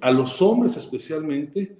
A 0.00 0.10
los 0.10 0.40
hombres, 0.42 0.76
especialmente, 0.76 1.76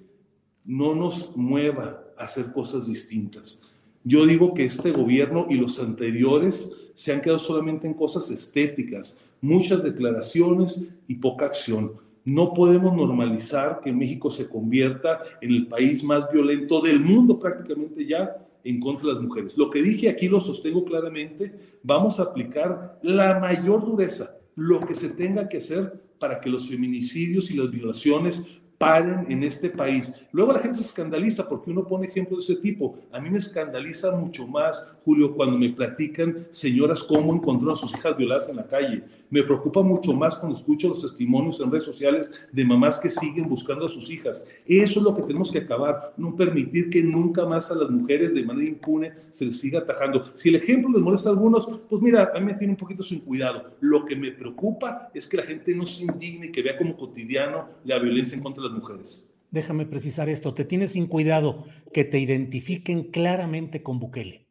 no 0.65 0.95
nos 0.95 1.35
mueva 1.35 2.03
a 2.17 2.25
hacer 2.25 2.51
cosas 2.51 2.87
distintas. 2.87 3.61
Yo 4.03 4.25
digo 4.25 4.53
que 4.53 4.65
este 4.65 4.91
gobierno 4.91 5.47
y 5.49 5.55
los 5.55 5.79
anteriores 5.79 6.71
se 6.93 7.13
han 7.13 7.21
quedado 7.21 7.39
solamente 7.39 7.87
en 7.87 7.93
cosas 7.93 8.31
estéticas 8.31 9.21
muchas 9.41 9.83
declaraciones 9.83 10.85
y 11.07 11.15
poca 11.15 11.45
acción. 11.45 11.93
No 12.25 12.53
podemos 12.53 12.95
normalizar 12.95 13.79
que 13.81 13.93
México 13.93 14.29
se 14.29 14.49
convierta 14.49 15.23
en 15.41 15.51
el 15.51 15.67
país 15.67 16.03
más 16.03 16.29
violento 16.31 16.81
del 16.81 16.99
mundo 16.99 17.39
prácticamente 17.39 18.05
ya 18.05 18.35
en 18.63 18.79
contra 18.79 19.07
de 19.07 19.13
las 19.13 19.23
mujeres. 19.23 19.57
Lo 19.57 19.69
que 19.69 19.81
dije 19.81 20.09
aquí 20.09 20.27
lo 20.27 20.41
sostengo 20.41 20.83
claramente, 20.83 21.77
vamos 21.83 22.19
a 22.19 22.23
aplicar 22.23 22.99
la 23.01 23.39
mayor 23.39 23.85
dureza, 23.85 24.35
lo 24.55 24.81
que 24.81 24.93
se 24.93 25.09
tenga 25.09 25.47
que 25.47 25.57
hacer 25.57 26.06
para 26.19 26.39
que 26.39 26.49
los 26.49 26.67
feminicidios 26.69 27.51
y 27.51 27.55
las 27.55 27.69
violaciones 27.71 28.45
paren 28.77 29.25
en 29.29 29.43
este 29.43 29.69
país. 29.69 30.13
Luego 30.31 30.53
la 30.53 30.59
gente 30.59 30.77
se 30.77 30.85
escandaliza 30.85 31.47
porque 31.47 31.71
uno 31.71 31.85
pone 31.87 32.07
ejemplos 32.07 32.45
de 32.45 32.53
ese 32.53 32.61
tipo. 32.61 32.97
A 33.11 33.19
mí 33.19 33.29
me 33.29 33.39
escandaliza 33.39 34.11
mucho 34.11 34.47
más, 34.47 34.87
Julio, 35.03 35.33
cuando 35.33 35.57
me 35.57 35.69
platican 35.69 36.47
señoras 36.51 37.03
cómo 37.03 37.33
encontraron 37.33 37.73
a 37.73 37.75
sus 37.75 37.93
hijas 37.93 38.15
violadas 38.15 38.49
en 38.49 38.57
la 38.57 38.67
calle. 38.67 39.03
Me 39.29 39.43
preocupa 39.43 39.81
mucho 39.81 40.13
más 40.13 40.35
cuando 40.35 40.57
escucho 40.57 40.87
los 40.87 41.01
testimonios 41.01 41.59
en 41.59 41.71
redes 41.71 41.83
sociales 41.83 42.47
de 42.51 42.65
mamás 42.65 42.99
que 42.99 43.09
siguen 43.09 43.49
buscando 43.49 43.85
a 43.85 43.89
sus 43.89 44.09
hijas. 44.09 44.45
Eso 44.65 44.99
es 44.99 45.03
lo 45.03 45.13
que 45.13 45.23
tenemos 45.23 45.51
que 45.51 45.59
acabar, 45.59 46.13
no 46.17 46.35
permitir 46.35 46.89
que 46.89 47.01
nunca 47.01 47.45
más 47.45 47.71
a 47.71 47.75
las 47.75 47.89
mujeres 47.89 48.33
de 48.33 48.43
manera 48.43 48.69
impune 48.69 49.11
se 49.29 49.45
les 49.45 49.59
siga 49.59 49.79
atajando. 49.79 50.23
Si 50.35 50.49
el 50.49 50.55
ejemplo 50.55 50.91
les 50.91 51.01
molesta 51.01 51.29
a 51.29 51.31
algunos, 51.33 51.67
pues 51.89 52.01
mira, 52.01 52.31
a 52.33 52.39
mí 52.39 52.45
me 52.45 52.53
tiene 52.53 52.73
un 52.73 52.77
poquito 52.77 53.01
sin 53.01 53.19
cuidado. 53.21 53.75
Lo 53.81 54.05
que 54.05 54.15
me 54.15 54.31
preocupa 54.31 55.09
es 55.13 55.27
que 55.27 55.37
la 55.37 55.43
gente 55.43 55.73
no 55.73 55.85
se 55.85 56.03
indigne 56.03 56.51
que 56.51 56.61
vea 56.61 56.77
como 56.77 56.95
cotidiano 56.95 57.67
la 57.83 57.99
violencia 57.99 58.35
en 58.35 58.43
contra 58.43 58.63
de 58.63 58.66
las 58.67 58.75
mujeres. 58.75 59.33
Déjame 59.51 59.85
precisar 59.85 60.29
esto, 60.29 60.53
te 60.53 60.65
tienes 60.65 60.91
sin 60.91 61.07
cuidado 61.07 61.65
que 61.93 62.03
te 62.03 62.19
identifiquen 62.19 63.11
claramente 63.11 63.81
con 63.81 63.99
Bukele. 63.99 64.45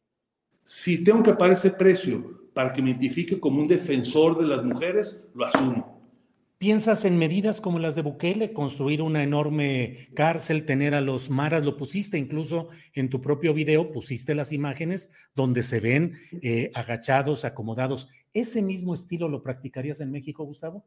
Si 0.64 1.04
tengo 1.04 1.22
que 1.22 1.34
pagar 1.34 1.52
ese 1.52 1.70
precio 1.70 2.48
para 2.54 2.72
que 2.72 2.82
me 2.82 2.90
identifique 2.90 3.38
como 3.38 3.60
un 3.60 3.68
defensor 3.68 4.38
de 4.38 4.46
las 4.46 4.64
mujeres, 4.64 5.22
lo 5.34 5.44
asumo. 5.44 5.96
¿Piensas 6.58 7.04
en 7.04 7.18
medidas 7.18 7.60
como 7.60 7.78
las 7.78 7.94
de 7.94 8.00
Bukele, 8.00 8.54
construir 8.54 9.02
una 9.02 9.22
enorme 9.22 10.08
cárcel, 10.14 10.64
tener 10.64 10.94
a 10.94 11.02
los 11.02 11.28
maras? 11.28 11.66
Lo 11.66 11.76
pusiste 11.76 12.16
incluso 12.16 12.68
en 12.94 13.10
tu 13.10 13.20
propio 13.20 13.52
video, 13.52 13.92
pusiste 13.92 14.34
las 14.34 14.52
imágenes 14.52 15.10
donde 15.34 15.62
se 15.62 15.80
ven 15.80 16.14
eh, 16.40 16.70
agachados, 16.74 17.44
acomodados. 17.44 18.08
¿Ese 18.32 18.62
mismo 18.62 18.94
estilo 18.94 19.28
lo 19.28 19.42
practicarías 19.42 20.00
en 20.00 20.10
México, 20.10 20.44
Gustavo? 20.44 20.86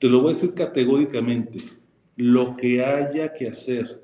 Te 0.00 0.08
lo 0.08 0.20
voy 0.20 0.32
a 0.32 0.34
decir 0.34 0.52
categóricamente. 0.52 1.60
Lo 2.22 2.56
que 2.56 2.84
haya 2.84 3.34
que 3.34 3.48
hacer 3.48 4.00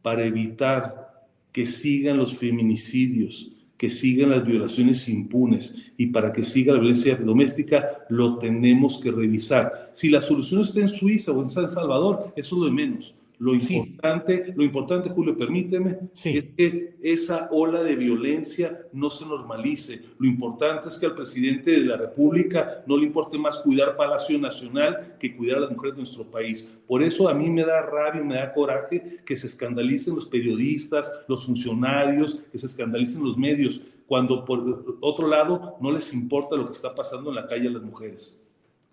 para 0.00 0.24
evitar 0.24 1.26
que 1.52 1.66
sigan 1.66 2.16
los 2.16 2.34
feminicidios, 2.38 3.52
que 3.76 3.90
sigan 3.90 4.30
las 4.30 4.42
violaciones 4.42 5.06
impunes 5.06 5.76
y 5.98 6.06
para 6.06 6.32
que 6.32 6.44
siga 6.44 6.72
la 6.72 6.80
violencia 6.80 7.16
doméstica, 7.16 8.06
lo 8.08 8.38
tenemos 8.38 8.98
que 8.98 9.12
revisar. 9.12 9.90
Si 9.92 10.08
la 10.08 10.22
solución 10.22 10.62
está 10.62 10.80
en 10.80 10.88
Suiza 10.88 11.32
o 11.32 11.42
en 11.42 11.46
San 11.46 11.68
Salvador, 11.68 12.32
eso 12.36 12.54
es 12.54 12.58
lo 12.58 12.64
de 12.64 12.72
menos. 12.72 13.14
Lo 13.38 13.54
importante, 13.54 14.52
lo 14.56 14.64
importante, 14.64 15.10
Julio, 15.10 15.36
permíteme, 15.36 15.98
es 16.12 16.44
que 16.56 16.96
esa 17.00 17.48
ola 17.52 17.84
de 17.84 17.94
violencia 17.94 18.86
no 18.92 19.10
se 19.10 19.24
normalice. 19.24 20.00
Lo 20.18 20.26
importante 20.26 20.88
es 20.88 20.98
que 20.98 21.06
al 21.06 21.14
presidente 21.14 21.70
de 21.70 21.84
la 21.84 21.96
República 21.96 22.82
no 22.86 22.96
le 22.96 23.06
importe 23.06 23.38
más 23.38 23.60
cuidar 23.60 23.96
Palacio 23.96 24.36
Nacional 24.38 25.16
que 25.20 25.36
cuidar 25.36 25.58
a 25.58 25.60
las 25.60 25.70
mujeres 25.70 25.96
de 25.96 26.02
nuestro 26.02 26.28
país. 26.28 26.76
Por 26.88 27.02
eso 27.02 27.28
a 27.28 27.34
mí 27.34 27.48
me 27.48 27.64
da 27.64 27.80
rabia, 27.82 28.24
me 28.24 28.34
da 28.34 28.52
coraje 28.52 29.18
que 29.24 29.36
se 29.36 29.46
escandalicen 29.46 30.16
los 30.16 30.26
periodistas, 30.26 31.12
los 31.28 31.46
funcionarios, 31.46 32.40
que 32.50 32.58
se 32.58 32.66
escandalicen 32.66 33.22
los 33.22 33.38
medios, 33.38 33.80
cuando 34.08 34.44
por 34.44 34.98
otro 35.00 35.28
lado 35.28 35.76
no 35.80 35.92
les 35.92 36.12
importa 36.12 36.56
lo 36.56 36.66
que 36.66 36.72
está 36.72 36.92
pasando 36.92 37.30
en 37.30 37.36
la 37.36 37.46
calle 37.46 37.68
a 37.68 37.72
las 37.72 37.82
mujeres. 37.82 38.47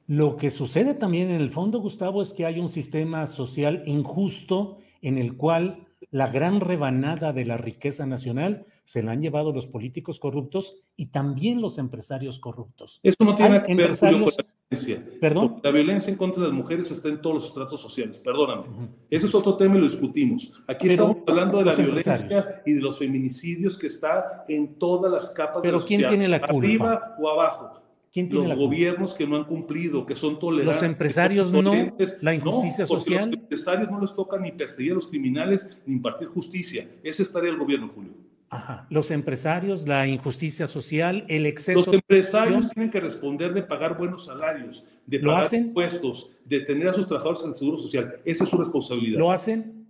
Lo 0.07 0.37
que 0.37 0.51
sucede 0.51 0.93
también 0.93 1.31
en 1.31 1.41
el 1.41 1.49
fondo, 1.49 1.79
Gustavo, 1.79 2.21
es 2.21 2.31
que 2.31 2.45
hay 2.45 2.59
un 2.59 2.69
sistema 2.69 3.25
social 3.25 3.81
injusto 3.87 4.77
en 5.01 5.17
el 5.17 5.35
cual 5.35 5.87
la 6.11 6.27
gran 6.27 6.61
rebanada 6.61 7.33
de 7.33 7.45
la 7.45 7.57
riqueza 7.57 8.05
nacional 8.05 8.65
se 8.83 9.01
la 9.01 9.13
han 9.13 9.21
llevado 9.21 9.51
los 9.51 9.65
políticos 9.65 10.19
corruptos 10.19 10.77
y 10.95 11.07
también 11.07 11.59
los 11.59 11.79
empresarios 11.79 12.39
corruptos. 12.39 12.99
Eso 13.01 13.17
no 13.25 13.33
tiene 13.33 13.63
que 13.63 13.73
ver 13.73 13.97
con 13.97 14.11
la 14.11 14.31
violencia. 14.69 15.05
¿Perdón? 15.19 15.59
La 15.63 15.71
violencia 15.71 16.11
en 16.11 16.17
contra 16.17 16.43
de 16.43 16.49
las 16.49 16.57
mujeres 16.57 16.91
está 16.91 17.09
en 17.09 17.19
todos 17.19 17.35
los 17.35 17.47
estratos 17.47 17.81
sociales, 17.81 18.19
perdóname. 18.19 18.91
Ese 19.09 19.25
es 19.25 19.33
otro 19.33 19.57
tema 19.57 19.75
y 19.77 19.79
lo 19.79 19.85
discutimos. 19.85 20.53
Aquí 20.67 20.87
estamos 20.87 21.17
hablando 21.25 21.57
de 21.57 21.65
la 21.65 21.73
violencia 21.73 22.61
y 22.63 22.73
de 22.73 22.81
los 22.81 22.99
feminicidios 22.99 23.75
que 23.75 23.87
está 23.87 24.45
en 24.47 24.77
todas 24.77 25.11
las 25.11 25.31
capas 25.31 25.63
Pero 25.63 25.77
de 25.77 25.81
la 25.81 25.87
¿quién 25.87 26.07
tiene 26.07 26.27
la 26.27 26.41
culpa? 26.41 26.57
Arriba 26.57 27.15
o 27.19 27.29
abajo 27.29 27.84
los 28.23 28.55
gobiernos 28.55 29.13
que 29.13 29.27
no 29.27 29.35
han 29.35 29.43
cumplido, 29.43 30.05
que 30.05 30.15
son 30.15 30.39
tolerantes. 30.39 30.81
Los 30.81 30.89
empresarios 30.89 31.51
no, 31.51 31.73
la 32.21 32.33
injusticia 32.33 32.85
social. 32.85 33.29
Los 33.29 33.39
empresarios 33.39 33.91
no 33.91 33.99
les 33.99 34.15
toca 34.15 34.37
ni 34.37 34.51
perseguir 34.51 34.93
a 34.93 34.95
los 34.95 35.07
criminales 35.07 35.77
ni 35.85 35.95
impartir 35.95 36.27
justicia. 36.27 36.89
Ese 37.03 37.23
es 37.23 37.31
tarea 37.31 37.51
del 37.51 37.59
gobierno, 37.59 37.89
Julio. 37.89 38.13
Ajá. 38.49 38.87
Los 38.89 39.11
empresarios, 39.11 39.87
la 39.87 40.07
injusticia 40.07 40.67
social, 40.67 41.25
el 41.27 41.45
exceso. 41.45 41.79
Los 41.79 41.95
empresarios 41.95 42.69
tienen 42.69 42.89
que 42.89 43.01
responder 43.01 43.53
de 43.53 43.63
pagar 43.63 43.97
buenos 43.97 44.25
salarios, 44.25 44.85
de 45.05 45.19
pagar 45.19 45.53
impuestos, 45.53 46.29
de 46.45 46.61
tener 46.61 46.87
a 46.87 46.93
sus 46.93 47.07
trabajadores 47.07 47.43
en 47.43 47.49
el 47.49 47.55
seguro 47.55 47.77
social. 47.77 48.21
Esa 48.23 48.43
es 48.45 48.49
su 48.49 48.57
responsabilidad. 48.57 49.19
¿Lo 49.19 49.31
hacen? 49.31 49.87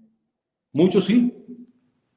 Muchos 0.73 1.05
sí. 1.05 1.31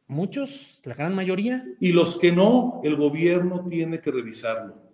¿Muchos? 0.07 0.81
¿La 0.85 0.95
gran 0.95 1.15
mayoría? 1.15 1.67
Y 1.81 1.93
los 1.93 2.19
que 2.19 2.33
no, 2.33 2.81
el 2.83 2.97
gobierno 2.97 3.67
tiene 3.67 4.01
que 4.01 4.11
revisarlo 4.11 4.88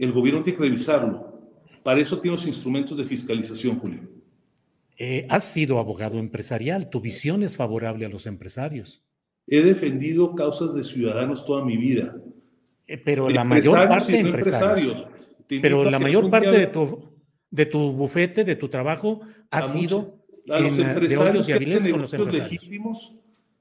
el 0.00 0.12
gobierno 0.12 0.42
tiene 0.42 0.56
que 0.58 0.64
revisarlo. 0.64 1.40
Para 1.82 2.00
eso 2.00 2.18
tiene 2.18 2.36
los 2.36 2.46
instrumentos 2.46 2.96
de 2.96 3.04
fiscalización, 3.04 3.78
Julio. 3.78 4.00
Eh, 4.98 5.26
has 5.28 5.44
sido 5.44 5.78
abogado 5.78 6.18
empresarial, 6.18 6.90
tu 6.90 7.00
visión 7.00 7.42
es 7.42 7.56
favorable 7.56 8.06
a 8.06 8.08
los 8.08 8.26
empresarios. 8.26 9.02
He 9.46 9.62
defendido 9.62 10.34
causas 10.34 10.74
de 10.74 10.84
ciudadanos 10.84 11.44
toda 11.44 11.64
mi 11.64 11.76
vida. 11.76 12.16
Eh, 12.86 12.98
pero 12.98 13.28
la 13.28 13.44
mayor 13.44 13.88
parte 13.88 14.12
de 14.12 14.18
empresarios. 14.18 15.06
Pero 15.48 15.90
la 15.90 15.98
mayor 15.98 16.30
parte 16.30 16.50
de 16.50 16.66
tu, 16.66 17.10
de 17.50 17.66
tu 17.66 17.92
bufete, 17.92 18.44
de 18.44 18.56
tu 18.56 18.68
trabajo, 18.68 19.20
ha 19.50 19.62
sido 19.62 20.22
a 20.48 20.60
los 20.60 20.78
empresarios 20.78 21.46
que 21.46 21.54
hacen 21.54 21.92
negocios 21.92 22.34
legítimos, 22.34 23.16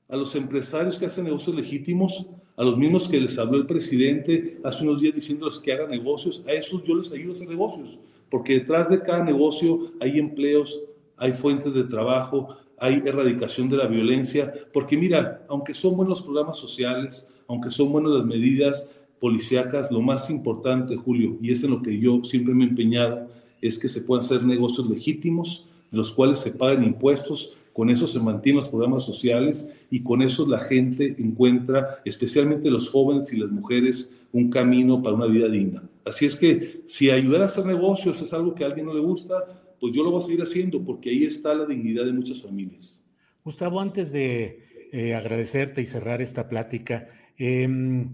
a 0.07 0.15
los 0.15 0.35
empresarios 0.35 0.97
que 0.97 1.05
hacen 1.05 1.25
negocios 1.25 1.55
legítimos, 1.55 2.27
a 2.59 2.63
los 2.65 2.77
mismos 2.77 3.07
que 3.07 3.21
les 3.21 3.39
habló 3.39 3.57
el 3.57 3.65
presidente 3.65 4.59
hace 4.65 4.83
unos 4.83 4.99
días 4.99 5.15
diciéndoles 5.15 5.59
que 5.59 5.71
hagan 5.71 5.91
negocios, 5.91 6.43
a 6.45 6.51
esos 6.51 6.83
yo 6.83 6.93
les 6.93 7.09
ayudo 7.13 7.29
a 7.29 7.31
hacer 7.31 7.47
negocios, 7.47 7.97
porque 8.29 8.55
detrás 8.55 8.89
de 8.89 9.01
cada 9.01 9.23
negocio 9.23 9.93
hay 10.01 10.19
empleos, 10.19 10.81
hay 11.15 11.31
fuentes 11.31 11.73
de 11.73 11.85
trabajo, 11.85 12.49
hay 12.77 13.01
erradicación 13.05 13.69
de 13.69 13.77
la 13.77 13.87
violencia, 13.87 14.53
porque 14.73 14.97
mira, 14.97 15.45
aunque 15.47 15.73
son 15.73 15.95
buenos 15.95 16.21
programas 16.21 16.57
sociales, 16.57 17.29
aunque 17.47 17.71
son 17.71 17.93
buenas 17.93 18.11
las 18.11 18.25
medidas 18.25 18.91
policíacas, 19.21 19.89
lo 19.89 20.01
más 20.01 20.29
importante, 20.29 20.97
Julio, 20.97 21.37
y 21.41 21.53
es 21.53 21.63
en 21.63 21.71
lo 21.71 21.81
que 21.81 21.97
yo 21.97 22.25
siempre 22.25 22.53
me 22.53 22.65
he 22.65 22.67
empeñado, 22.67 23.29
es 23.61 23.79
que 23.79 23.87
se 23.87 24.01
puedan 24.01 24.25
hacer 24.25 24.43
negocios 24.43 24.85
legítimos, 24.89 25.65
de 25.91 25.97
los 25.97 26.11
cuales 26.11 26.39
se 26.39 26.51
pagan 26.51 26.83
impuestos, 26.83 27.53
con 27.79 27.89
eso 27.89 28.07
se 28.07 28.19
mantienen 28.19 28.57
los 28.57 28.67
programas 28.67 29.05
sociales 29.05 29.71
y 29.89 30.03
con 30.03 30.21
eso 30.21 30.45
la 30.45 30.59
gente 30.59 31.15
encuentra, 31.17 32.01
especialmente 32.03 32.69
los 32.69 32.89
jóvenes 32.89 33.31
y 33.31 33.37
las 33.37 33.49
mujeres, 33.49 34.13
un 34.33 34.49
camino 34.49 35.01
para 35.01 35.15
una 35.15 35.27
vida 35.27 35.47
digna. 35.47 35.89
Así 36.03 36.25
es 36.25 36.35
que 36.35 36.81
si 36.85 37.09
ayudar 37.09 37.41
a 37.41 37.45
hacer 37.45 37.65
negocios 37.65 38.21
es 38.21 38.33
algo 38.33 38.53
que 38.53 38.65
a 38.65 38.67
alguien 38.67 38.85
no 38.85 38.93
le 38.93 38.99
gusta, 38.99 39.77
pues 39.79 39.95
yo 39.95 40.03
lo 40.03 40.11
voy 40.11 40.21
a 40.21 40.25
seguir 40.25 40.41
haciendo 40.41 40.83
porque 40.83 41.09
ahí 41.09 41.23
está 41.23 41.53
la 41.53 41.65
dignidad 41.65 42.03
de 42.03 42.11
muchas 42.11 42.41
familias. 42.41 43.05
Gustavo, 43.45 43.79
antes 43.79 44.11
de 44.11 44.89
eh, 44.91 45.15
agradecerte 45.15 45.81
y 45.81 45.85
cerrar 45.85 46.21
esta 46.21 46.49
plática, 46.49 47.07
em, 47.37 48.11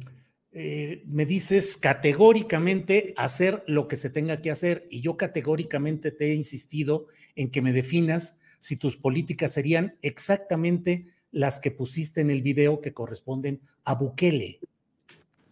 eh, 0.51 1.01
me 1.07 1.25
dices 1.25 1.77
categóricamente 1.77 3.15
hacer 3.17 3.63
lo 3.65 3.87
que 3.87 3.95
se 3.95 4.11
tenga 4.11 4.43
que 4.43 4.51
hacer 4.51 4.85
y 4.91 5.01
yo 5.01 5.17
categóricamente 5.17 6.11
te 6.11 6.25
he 6.25 6.35
insistido 6.35 7.07
en 7.35 7.49
que 7.49 7.63
me 7.63 7.73
definas 7.73 8.39
si 8.59 8.77
tus 8.77 8.97
políticas 8.97 9.53
serían 9.53 9.95
exactamente 10.01 11.07
las 11.31 11.59
que 11.59 11.71
pusiste 11.71 12.21
en 12.21 12.31
el 12.31 12.41
video 12.41 12.81
que 12.81 12.93
corresponden 12.93 13.59
a 13.83 13.95
Bukele. 13.95 14.59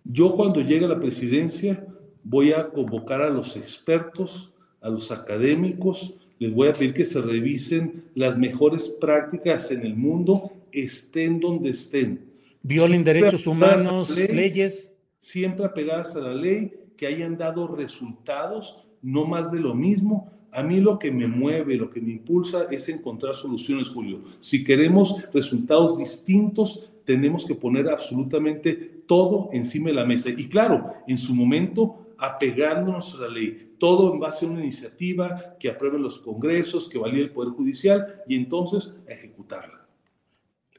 Yo 0.04 0.36
cuando 0.36 0.62
llegue 0.62 0.86
a 0.86 0.90
la 0.90 1.00
presidencia 1.00 1.86
voy 2.24 2.54
a 2.54 2.70
convocar 2.70 3.22
a 3.22 3.30
los 3.30 3.56
expertos, 3.58 4.54
a 4.82 4.90
los 4.90 5.12
académicos, 5.12 6.16
les 6.40 6.54
voy 6.54 6.70
a 6.70 6.74
pedir 6.74 6.94
que 6.94 7.06
se 7.06 7.22
revisen 7.22 8.06
las 8.16 8.38
mejores 8.38 8.90
prácticas 8.90 9.72
en 9.72 9.82
el 9.86 9.96
mundo, 9.96 10.52
estén 10.72 11.40
donde 11.40 11.70
estén. 11.70 12.20
Violen 12.62 13.04
derechos 13.04 13.46
humanos, 13.46 14.18
leyes 14.30 14.96
siempre 15.20 15.66
apegadas 15.66 16.16
a 16.16 16.20
la 16.20 16.34
ley, 16.34 16.74
que 16.98 17.08
hayan 17.08 17.38
dado 17.38 17.68
resultados, 17.68 18.86
no 19.02 19.26
más 19.26 19.52
de 19.52 19.60
lo 19.60 19.74
mismo. 19.74 20.32
A 20.54 20.64
mí 20.64 20.80
lo 20.80 21.00
que 21.00 21.12
me 21.12 21.28
mueve, 21.28 21.76
lo 21.76 21.90
que 21.90 22.02
me 22.02 22.12
impulsa 22.12 22.68
es 22.70 22.88
encontrar 22.90 23.34
soluciones, 23.34 23.90
Julio. 23.90 24.22
Si 24.40 24.64
queremos 24.64 25.18
resultados 25.34 25.98
distintos, 25.98 26.92
tenemos 27.06 27.46
que 27.46 27.56
poner 27.56 27.90
absolutamente 27.90 28.74
todo 29.08 29.50
encima 29.52 29.90
de 29.90 29.96
la 29.96 30.06
mesa. 30.06 30.30
Y 30.30 30.48
claro, 30.48 30.94
en 31.08 31.18
su 31.18 31.34
momento, 31.36 32.16
apegándonos 32.18 33.16
a 33.16 33.22
la 33.22 33.30
ley, 33.30 33.76
todo 33.78 34.14
en 34.14 34.20
base 34.20 34.46
a 34.46 34.50
una 34.50 34.62
iniciativa 34.62 35.56
que 35.60 35.70
aprueben 35.70 36.02
los 36.02 36.20
congresos, 36.20 36.88
que 36.88 36.98
valide 36.98 37.24
el 37.24 37.32
Poder 37.32 37.52
Judicial 37.52 38.22
y 38.28 38.36
entonces 38.36 38.96
ejecutarla. 39.08 39.88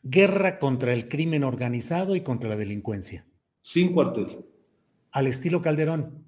Guerra 0.02 0.58
contra 0.58 0.94
el 0.94 1.08
crimen 1.08 1.44
organizado 1.44 2.14
y 2.16 2.20
contra 2.20 2.48
la 2.48 2.56
delincuencia 2.56 3.26
sin 3.64 3.94
cuartel. 3.94 4.44
Al 5.10 5.26
estilo 5.26 5.62
Calderón. 5.62 6.22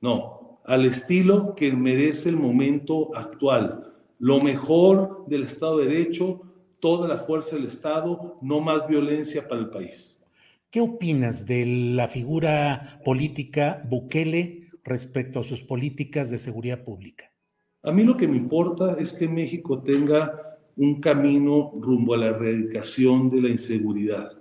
No, 0.00 0.47
al 0.68 0.84
estilo 0.84 1.54
que 1.54 1.72
merece 1.72 2.28
el 2.28 2.36
momento 2.36 3.16
actual. 3.16 3.90
Lo 4.18 4.38
mejor 4.42 5.24
del 5.26 5.44
Estado 5.44 5.78
de 5.78 5.86
Derecho, 5.86 6.42
toda 6.78 7.08
la 7.08 7.16
fuerza 7.16 7.56
del 7.56 7.64
Estado, 7.64 8.36
no 8.42 8.60
más 8.60 8.86
violencia 8.86 9.48
para 9.48 9.62
el 9.62 9.70
país. 9.70 10.22
¿Qué 10.70 10.82
opinas 10.82 11.46
de 11.46 11.64
la 11.94 12.06
figura 12.06 13.00
política 13.02 13.82
Bukele 13.88 14.68
respecto 14.84 15.40
a 15.40 15.44
sus 15.44 15.62
políticas 15.62 16.28
de 16.28 16.38
seguridad 16.38 16.84
pública? 16.84 17.32
A 17.82 17.90
mí 17.90 18.04
lo 18.04 18.14
que 18.14 18.28
me 18.28 18.36
importa 18.36 18.96
es 18.98 19.14
que 19.14 19.26
México 19.26 19.82
tenga 19.82 20.58
un 20.76 21.00
camino 21.00 21.70
rumbo 21.80 22.12
a 22.12 22.18
la 22.18 22.26
erradicación 22.26 23.30
de 23.30 23.40
la 23.40 23.48
inseguridad. 23.48 24.32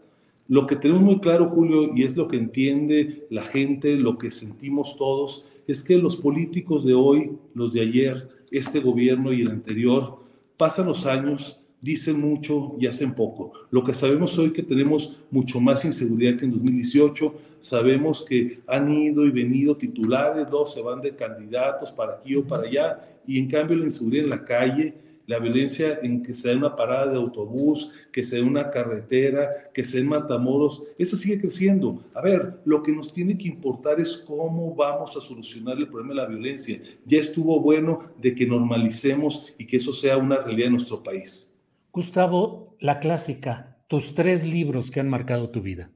Lo 0.49 0.65
que 0.65 0.75
tenemos 0.75 1.03
muy 1.03 1.19
claro, 1.21 1.47
Julio, 1.47 1.95
y 1.95 2.03
es 2.03 2.17
lo 2.17 2.27
que 2.27 2.35
entiende 2.35 3.27
la 3.29 3.45
gente, 3.45 3.95
lo 3.95 4.17
que 4.17 4.29
sentimos 4.29 4.97
todos, 4.97 5.47
es 5.67 5.83
que 5.83 5.97
los 5.97 6.17
políticos 6.17 6.85
de 6.85 6.93
hoy, 6.93 7.33
los 7.53 7.73
de 7.73 7.81
ayer, 7.81 8.29
este 8.51 8.79
gobierno 8.79 9.33
y 9.33 9.41
el 9.41 9.51
anterior, 9.51 10.19
pasan 10.55 10.87
los 10.87 11.05
años, 11.05 11.61
dicen 11.81 12.19
mucho 12.19 12.75
y 12.79 12.87
hacen 12.87 13.13
poco. 13.13 13.51
Lo 13.69 13.83
que 13.83 13.93
sabemos 13.93 14.37
hoy 14.37 14.51
que 14.51 14.63
tenemos 14.63 15.19
mucho 15.29 15.59
más 15.59 15.85
inseguridad 15.85 16.37
que 16.37 16.45
en 16.45 16.51
2018, 16.51 17.35
sabemos 17.59 18.25
que 18.27 18.61
han 18.65 18.91
ido 18.91 19.25
y 19.25 19.31
venido 19.31 19.75
titulares, 19.75 20.49
dos 20.49 20.73
se 20.73 20.81
van 20.81 21.01
de 21.01 21.15
candidatos 21.15 21.91
para 21.91 22.13
aquí 22.13 22.35
o 22.35 22.45
para 22.45 22.67
allá, 22.67 23.19
y 23.27 23.37
en 23.37 23.47
cambio 23.47 23.75
la 23.75 23.83
inseguridad 23.83 24.25
en 24.25 24.31
la 24.31 24.45
calle, 24.45 24.93
la 25.27 25.39
violencia 25.39 25.99
en 26.01 26.23
que 26.23 26.33
se 26.33 26.49
da 26.49 26.55
una 26.55 26.75
parada 26.75 27.11
de 27.11 27.17
autobús, 27.17 27.91
que 28.13 28.23
se 28.23 28.37
da 28.37 28.45
una 28.45 28.71
carretera, 28.71 29.69
que 29.73 29.83
se 29.83 29.97
den 29.97 30.07
matamoros, 30.07 30.83
eso 30.97 31.17
sigue 31.17 31.39
creciendo. 31.39 32.01
A 32.13 32.21
ver, 32.21 32.61
lo 32.63 32.81
que 32.81 32.93
nos 32.93 33.11
tiene 33.11 33.37
que 33.37 33.49
importar 33.49 33.99
es 33.99 34.17
cómo 34.17 34.73
vamos 34.73 35.15
a 35.17 35.21
solucionar 35.21 35.77
el 35.77 35.89
problema 35.89 36.13
de 36.13 36.21
la 36.21 36.25
violencia. 36.27 36.81
Ya 37.05 37.19
estuvo 37.19 37.59
bueno 37.59 38.05
de 38.17 38.33
que 38.33 38.47
normalicemos 38.47 39.53
y 39.57 39.67
que 39.67 39.77
eso 39.77 39.91
sea 39.91 40.17
una 40.17 40.37
realidad 40.37 40.67
en 40.67 40.73
nuestro 40.73 41.03
país. 41.03 41.53
Gustavo, 41.91 42.77
la 42.79 42.99
clásica, 42.99 43.83
tus 43.87 44.15
tres 44.15 44.47
libros 44.47 44.89
que 44.89 45.01
han 45.01 45.09
marcado 45.09 45.49
tu 45.49 45.61
vida. 45.61 45.91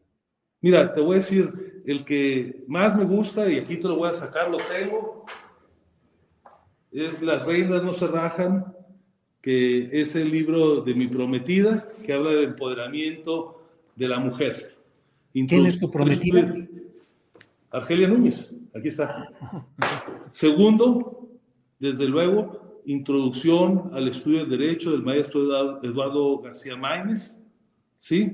Mira, 0.59 0.91
te 0.91 0.99
voy 0.99 1.13
a 1.13 1.19
decir, 1.19 1.83
el 1.85 2.03
que 2.03 2.65
más 2.67 2.97
me 2.97 3.05
gusta, 3.05 3.49
y 3.49 3.57
aquí 3.57 3.77
te 3.77 3.87
lo 3.87 3.95
voy 3.95 4.09
a 4.09 4.13
sacar, 4.13 4.51
lo 4.51 4.57
tengo, 4.57 5.25
es 6.91 7.21
Las 7.21 7.45
reinas 7.45 7.81
no 7.83 7.93
se 7.93 8.05
rajan, 8.07 8.75
que 9.41 10.01
es 10.01 10.15
el 10.15 10.29
libro 10.29 10.81
de 10.81 10.93
mi 10.93 11.07
prometida, 11.07 11.87
que 12.05 12.13
habla 12.13 12.31
del 12.31 12.43
empoderamiento 12.45 13.61
de 13.95 14.07
la 14.07 14.19
mujer. 14.19 14.77
¿Quién 15.33 15.65
es 15.65 15.79
tu 15.79 15.89
prometida? 15.89 16.53
Argelia 17.71 18.07
Núñez, 18.07 18.53
aquí 18.75 18.89
está. 18.89 19.31
Segundo, 20.31 21.29
desde 21.79 22.05
luego, 22.05 22.81
introducción 22.85 23.89
al 23.93 24.07
estudio 24.07 24.39
del 24.45 24.59
derecho 24.59 24.91
del 24.91 25.03
maestro 25.03 25.79
Eduardo 25.81 26.39
García 26.39 26.75
Maínez, 26.75 27.39
¿sí? 27.97 28.31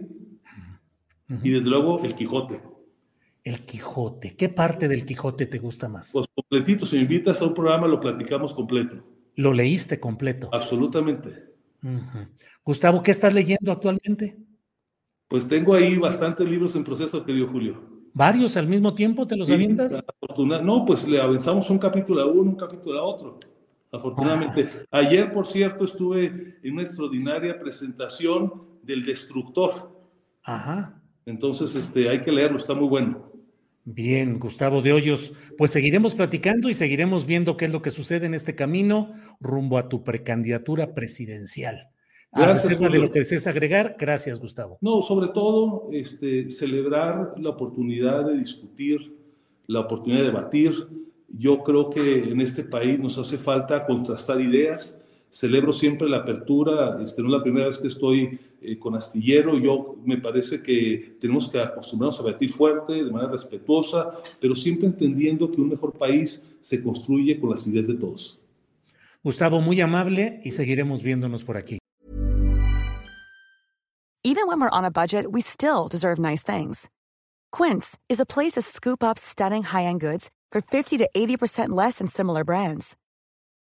Y 1.44 1.50
desde 1.52 1.70
luego, 1.70 2.04
el 2.04 2.16
Quijote. 2.16 2.62
El 3.44 3.64
Quijote. 3.64 4.36
¿Qué 4.36 4.50
parte 4.50 4.88
del 4.88 5.06
Quijote 5.06 5.46
te 5.46 5.60
gusta 5.60 5.88
más? 5.88 6.12
Pues 6.14 6.28
completito, 6.34 6.86
si 6.86 6.96
me 6.98 7.04
invitas 7.04 7.42
a 7.42 7.46
un 7.46 7.54
programa 7.54 7.88
lo 7.88 8.00
platicamos 8.00 8.54
completo. 8.54 9.04
¿Lo 9.38 9.54
leíste 9.54 10.00
completo? 10.00 10.50
Absolutamente. 10.52 11.46
Gustavo, 12.66 13.04
¿qué 13.04 13.12
estás 13.12 13.34
leyendo 13.34 13.72
actualmente? 13.72 14.36
Pues 15.28 15.48
tengo 15.48 15.76
ahí 15.76 15.96
bastantes 15.96 16.48
libros 16.48 16.76
en 16.76 16.84
proceso, 16.84 17.24
querido 17.24 17.48
Julio. 17.48 17.98
¿Varios 18.14 18.58
al 18.58 18.68
mismo 18.68 18.96
tiempo 18.96 19.28
te 19.28 19.38
los 19.38 19.50
avientas? 19.52 20.04
No, 20.64 20.86
pues 20.86 21.08
le 21.08 21.22
avanzamos 21.22 21.70
un 21.70 21.78
capítulo 21.78 22.22
a 22.22 22.26
uno, 22.26 22.50
un 22.50 22.56
capítulo 22.56 23.00
a 23.00 23.04
otro. 23.04 23.40
Afortunadamente. 23.92 24.88
Ah. 24.92 24.98
Ayer, 25.00 25.32
por 25.32 25.46
cierto, 25.46 25.86
estuve 25.86 26.58
en 26.64 26.74
una 26.74 26.82
extraordinaria 26.82 27.60
presentación 27.60 28.64
del 28.82 29.06
Destructor. 29.06 29.92
Ajá. 30.44 31.00
Entonces, 31.28 31.76
este, 31.76 32.10
hay 32.10 32.22
que 32.22 32.32
leerlo, 32.32 32.58
está 32.58 32.74
muy 32.74 32.88
bueno. 32.88 33.27
Bien, 33.90 34.38
Gustavo 34.38 34.82
de 34.82 34.92
Hoyos, 34.92 35.32
pues 35.58 35.72
seguiremos 35.72 36.14
platicando 36.14 36.70
y 36.70 36.74
seguiremos 36.74 37.26
viendo 37.26 37.56
qué 37.56 37.64
es 37.64 37.72
lo 37.72 37.82
que 37.82 37.90
sucede 37.90 38.26
en 38.26 38.34
este 38.34 38.54
camino 38.54 39.14
rumbo 39.40 39.78
a 39.78 39.88
tu 39.88 40.04
precandidatura 40.04 40.94
presidencial. 40.94 41.88
Gracias, 42.34 42.78
de 42.78 43.00
lo 43.00 43.10
que 43.10 43.20
desees 43.20 43.48
agregar, 43.48 43.96
gracias, 43.98 44.42
Gustavo. 44.42 44.78
No, 44.82 45.02
sobre 45.02 45.30
todo, 45.30 45.88
este, 45.94 46.50
celebrar 46.50 47.36
la 47.38 47.52
oportunidad 47.52 48.26
de 48.26 48.38
discutir, 48.38 49.16
la 49.68 49.80
oportunidad 49.80 50.20
de 50.20 50.28
debatir. 50.28 50.74
Yo 51.30 51.64
creo 51.64 51.90
que 51.90 52.30
en 52.30 52.42
este 52.42 52.66
país 52.66 53.00
nos 53.00 53.18
hace 53.18 53.38
falta 53.38 53.86
contrastar 53.86 54.42
ideas. 54.42 55.02
Celebro 55.38 55.72
siempre 55.72 56.10
la 56.10 56.18
apertura, 56.18 56.98
este, 57.00 57.22
no 57.22 57.28
es 57.28 57.34
la 57.34 57.44
primera 57.44 57.68
vez 57.68 57.78
que 57.78 57.90
estoy 57.90 58.40
eh, 58.60 58.80
con 58.80 58.96
astillero. 58.96 59.60
Yo 59.60 59.96
me 60.04 60.18
parece 60.18 60.64
que 60.64 61.18
tenemos 61.22 61.48
que 61.48 61.60
acostumbrarnos 61.60 62.20
a 62.20 62.24
batir 62.24 62.50
fuerte, 62.50 62.94
de 62.94 63.12
manera 63.12 63.34
respetuosa, 63.34 64.14
pero 64.42 64.56
siempre 64.56 64.88
entendiendo 64.88 65.52
que 65.52 65.62
un 65.62 65.70
mejor 65.70 65.94
país 65.94 66.44
se 66.60 66.82
construye 66.82 67.40
con 67.40 67.52
las 67.52 67.68
ideas 67.68 67.86
de 67.86 67.94
todos. 67.94 68.40
Gustavo, 69.24 69.62
muy 69.62 69.80
amable 69.80 70.42
y 70.44 70.50
seguiremos 70.50 71.04
viéndonos 71.04 71.44
por 71.44 71.56
aquí. 71.56 71.78
Even 74.24 74.48
when 74.48 74.60
we're 74.60 74.72
on 74.72 74.86
a 74.86 74.90
budget, 74.90 75.32
we 75.32 75.42
still 75.42 75.88
deserve 75.88 76.18
nice 76.18 76.42
things. 76.42 76.90
Quince 77.52 77.96
is 78.10 78.20
a 78.20 78.26
place 78.26 78.54
to 78.54 78.64
scoop 78.64 79.04
up 79.04 79.20
stunning 79.20 79.62
high-end 79.62 80.02
goods 80.02 80.32
for 80.52 80.62
50 80.62 80.98
to 80.98 81.08
80% 81.16 81.70
less 81.70 82.00
than 82.00 82.08
similar 82.08 82.44
brands. 82.44 82.96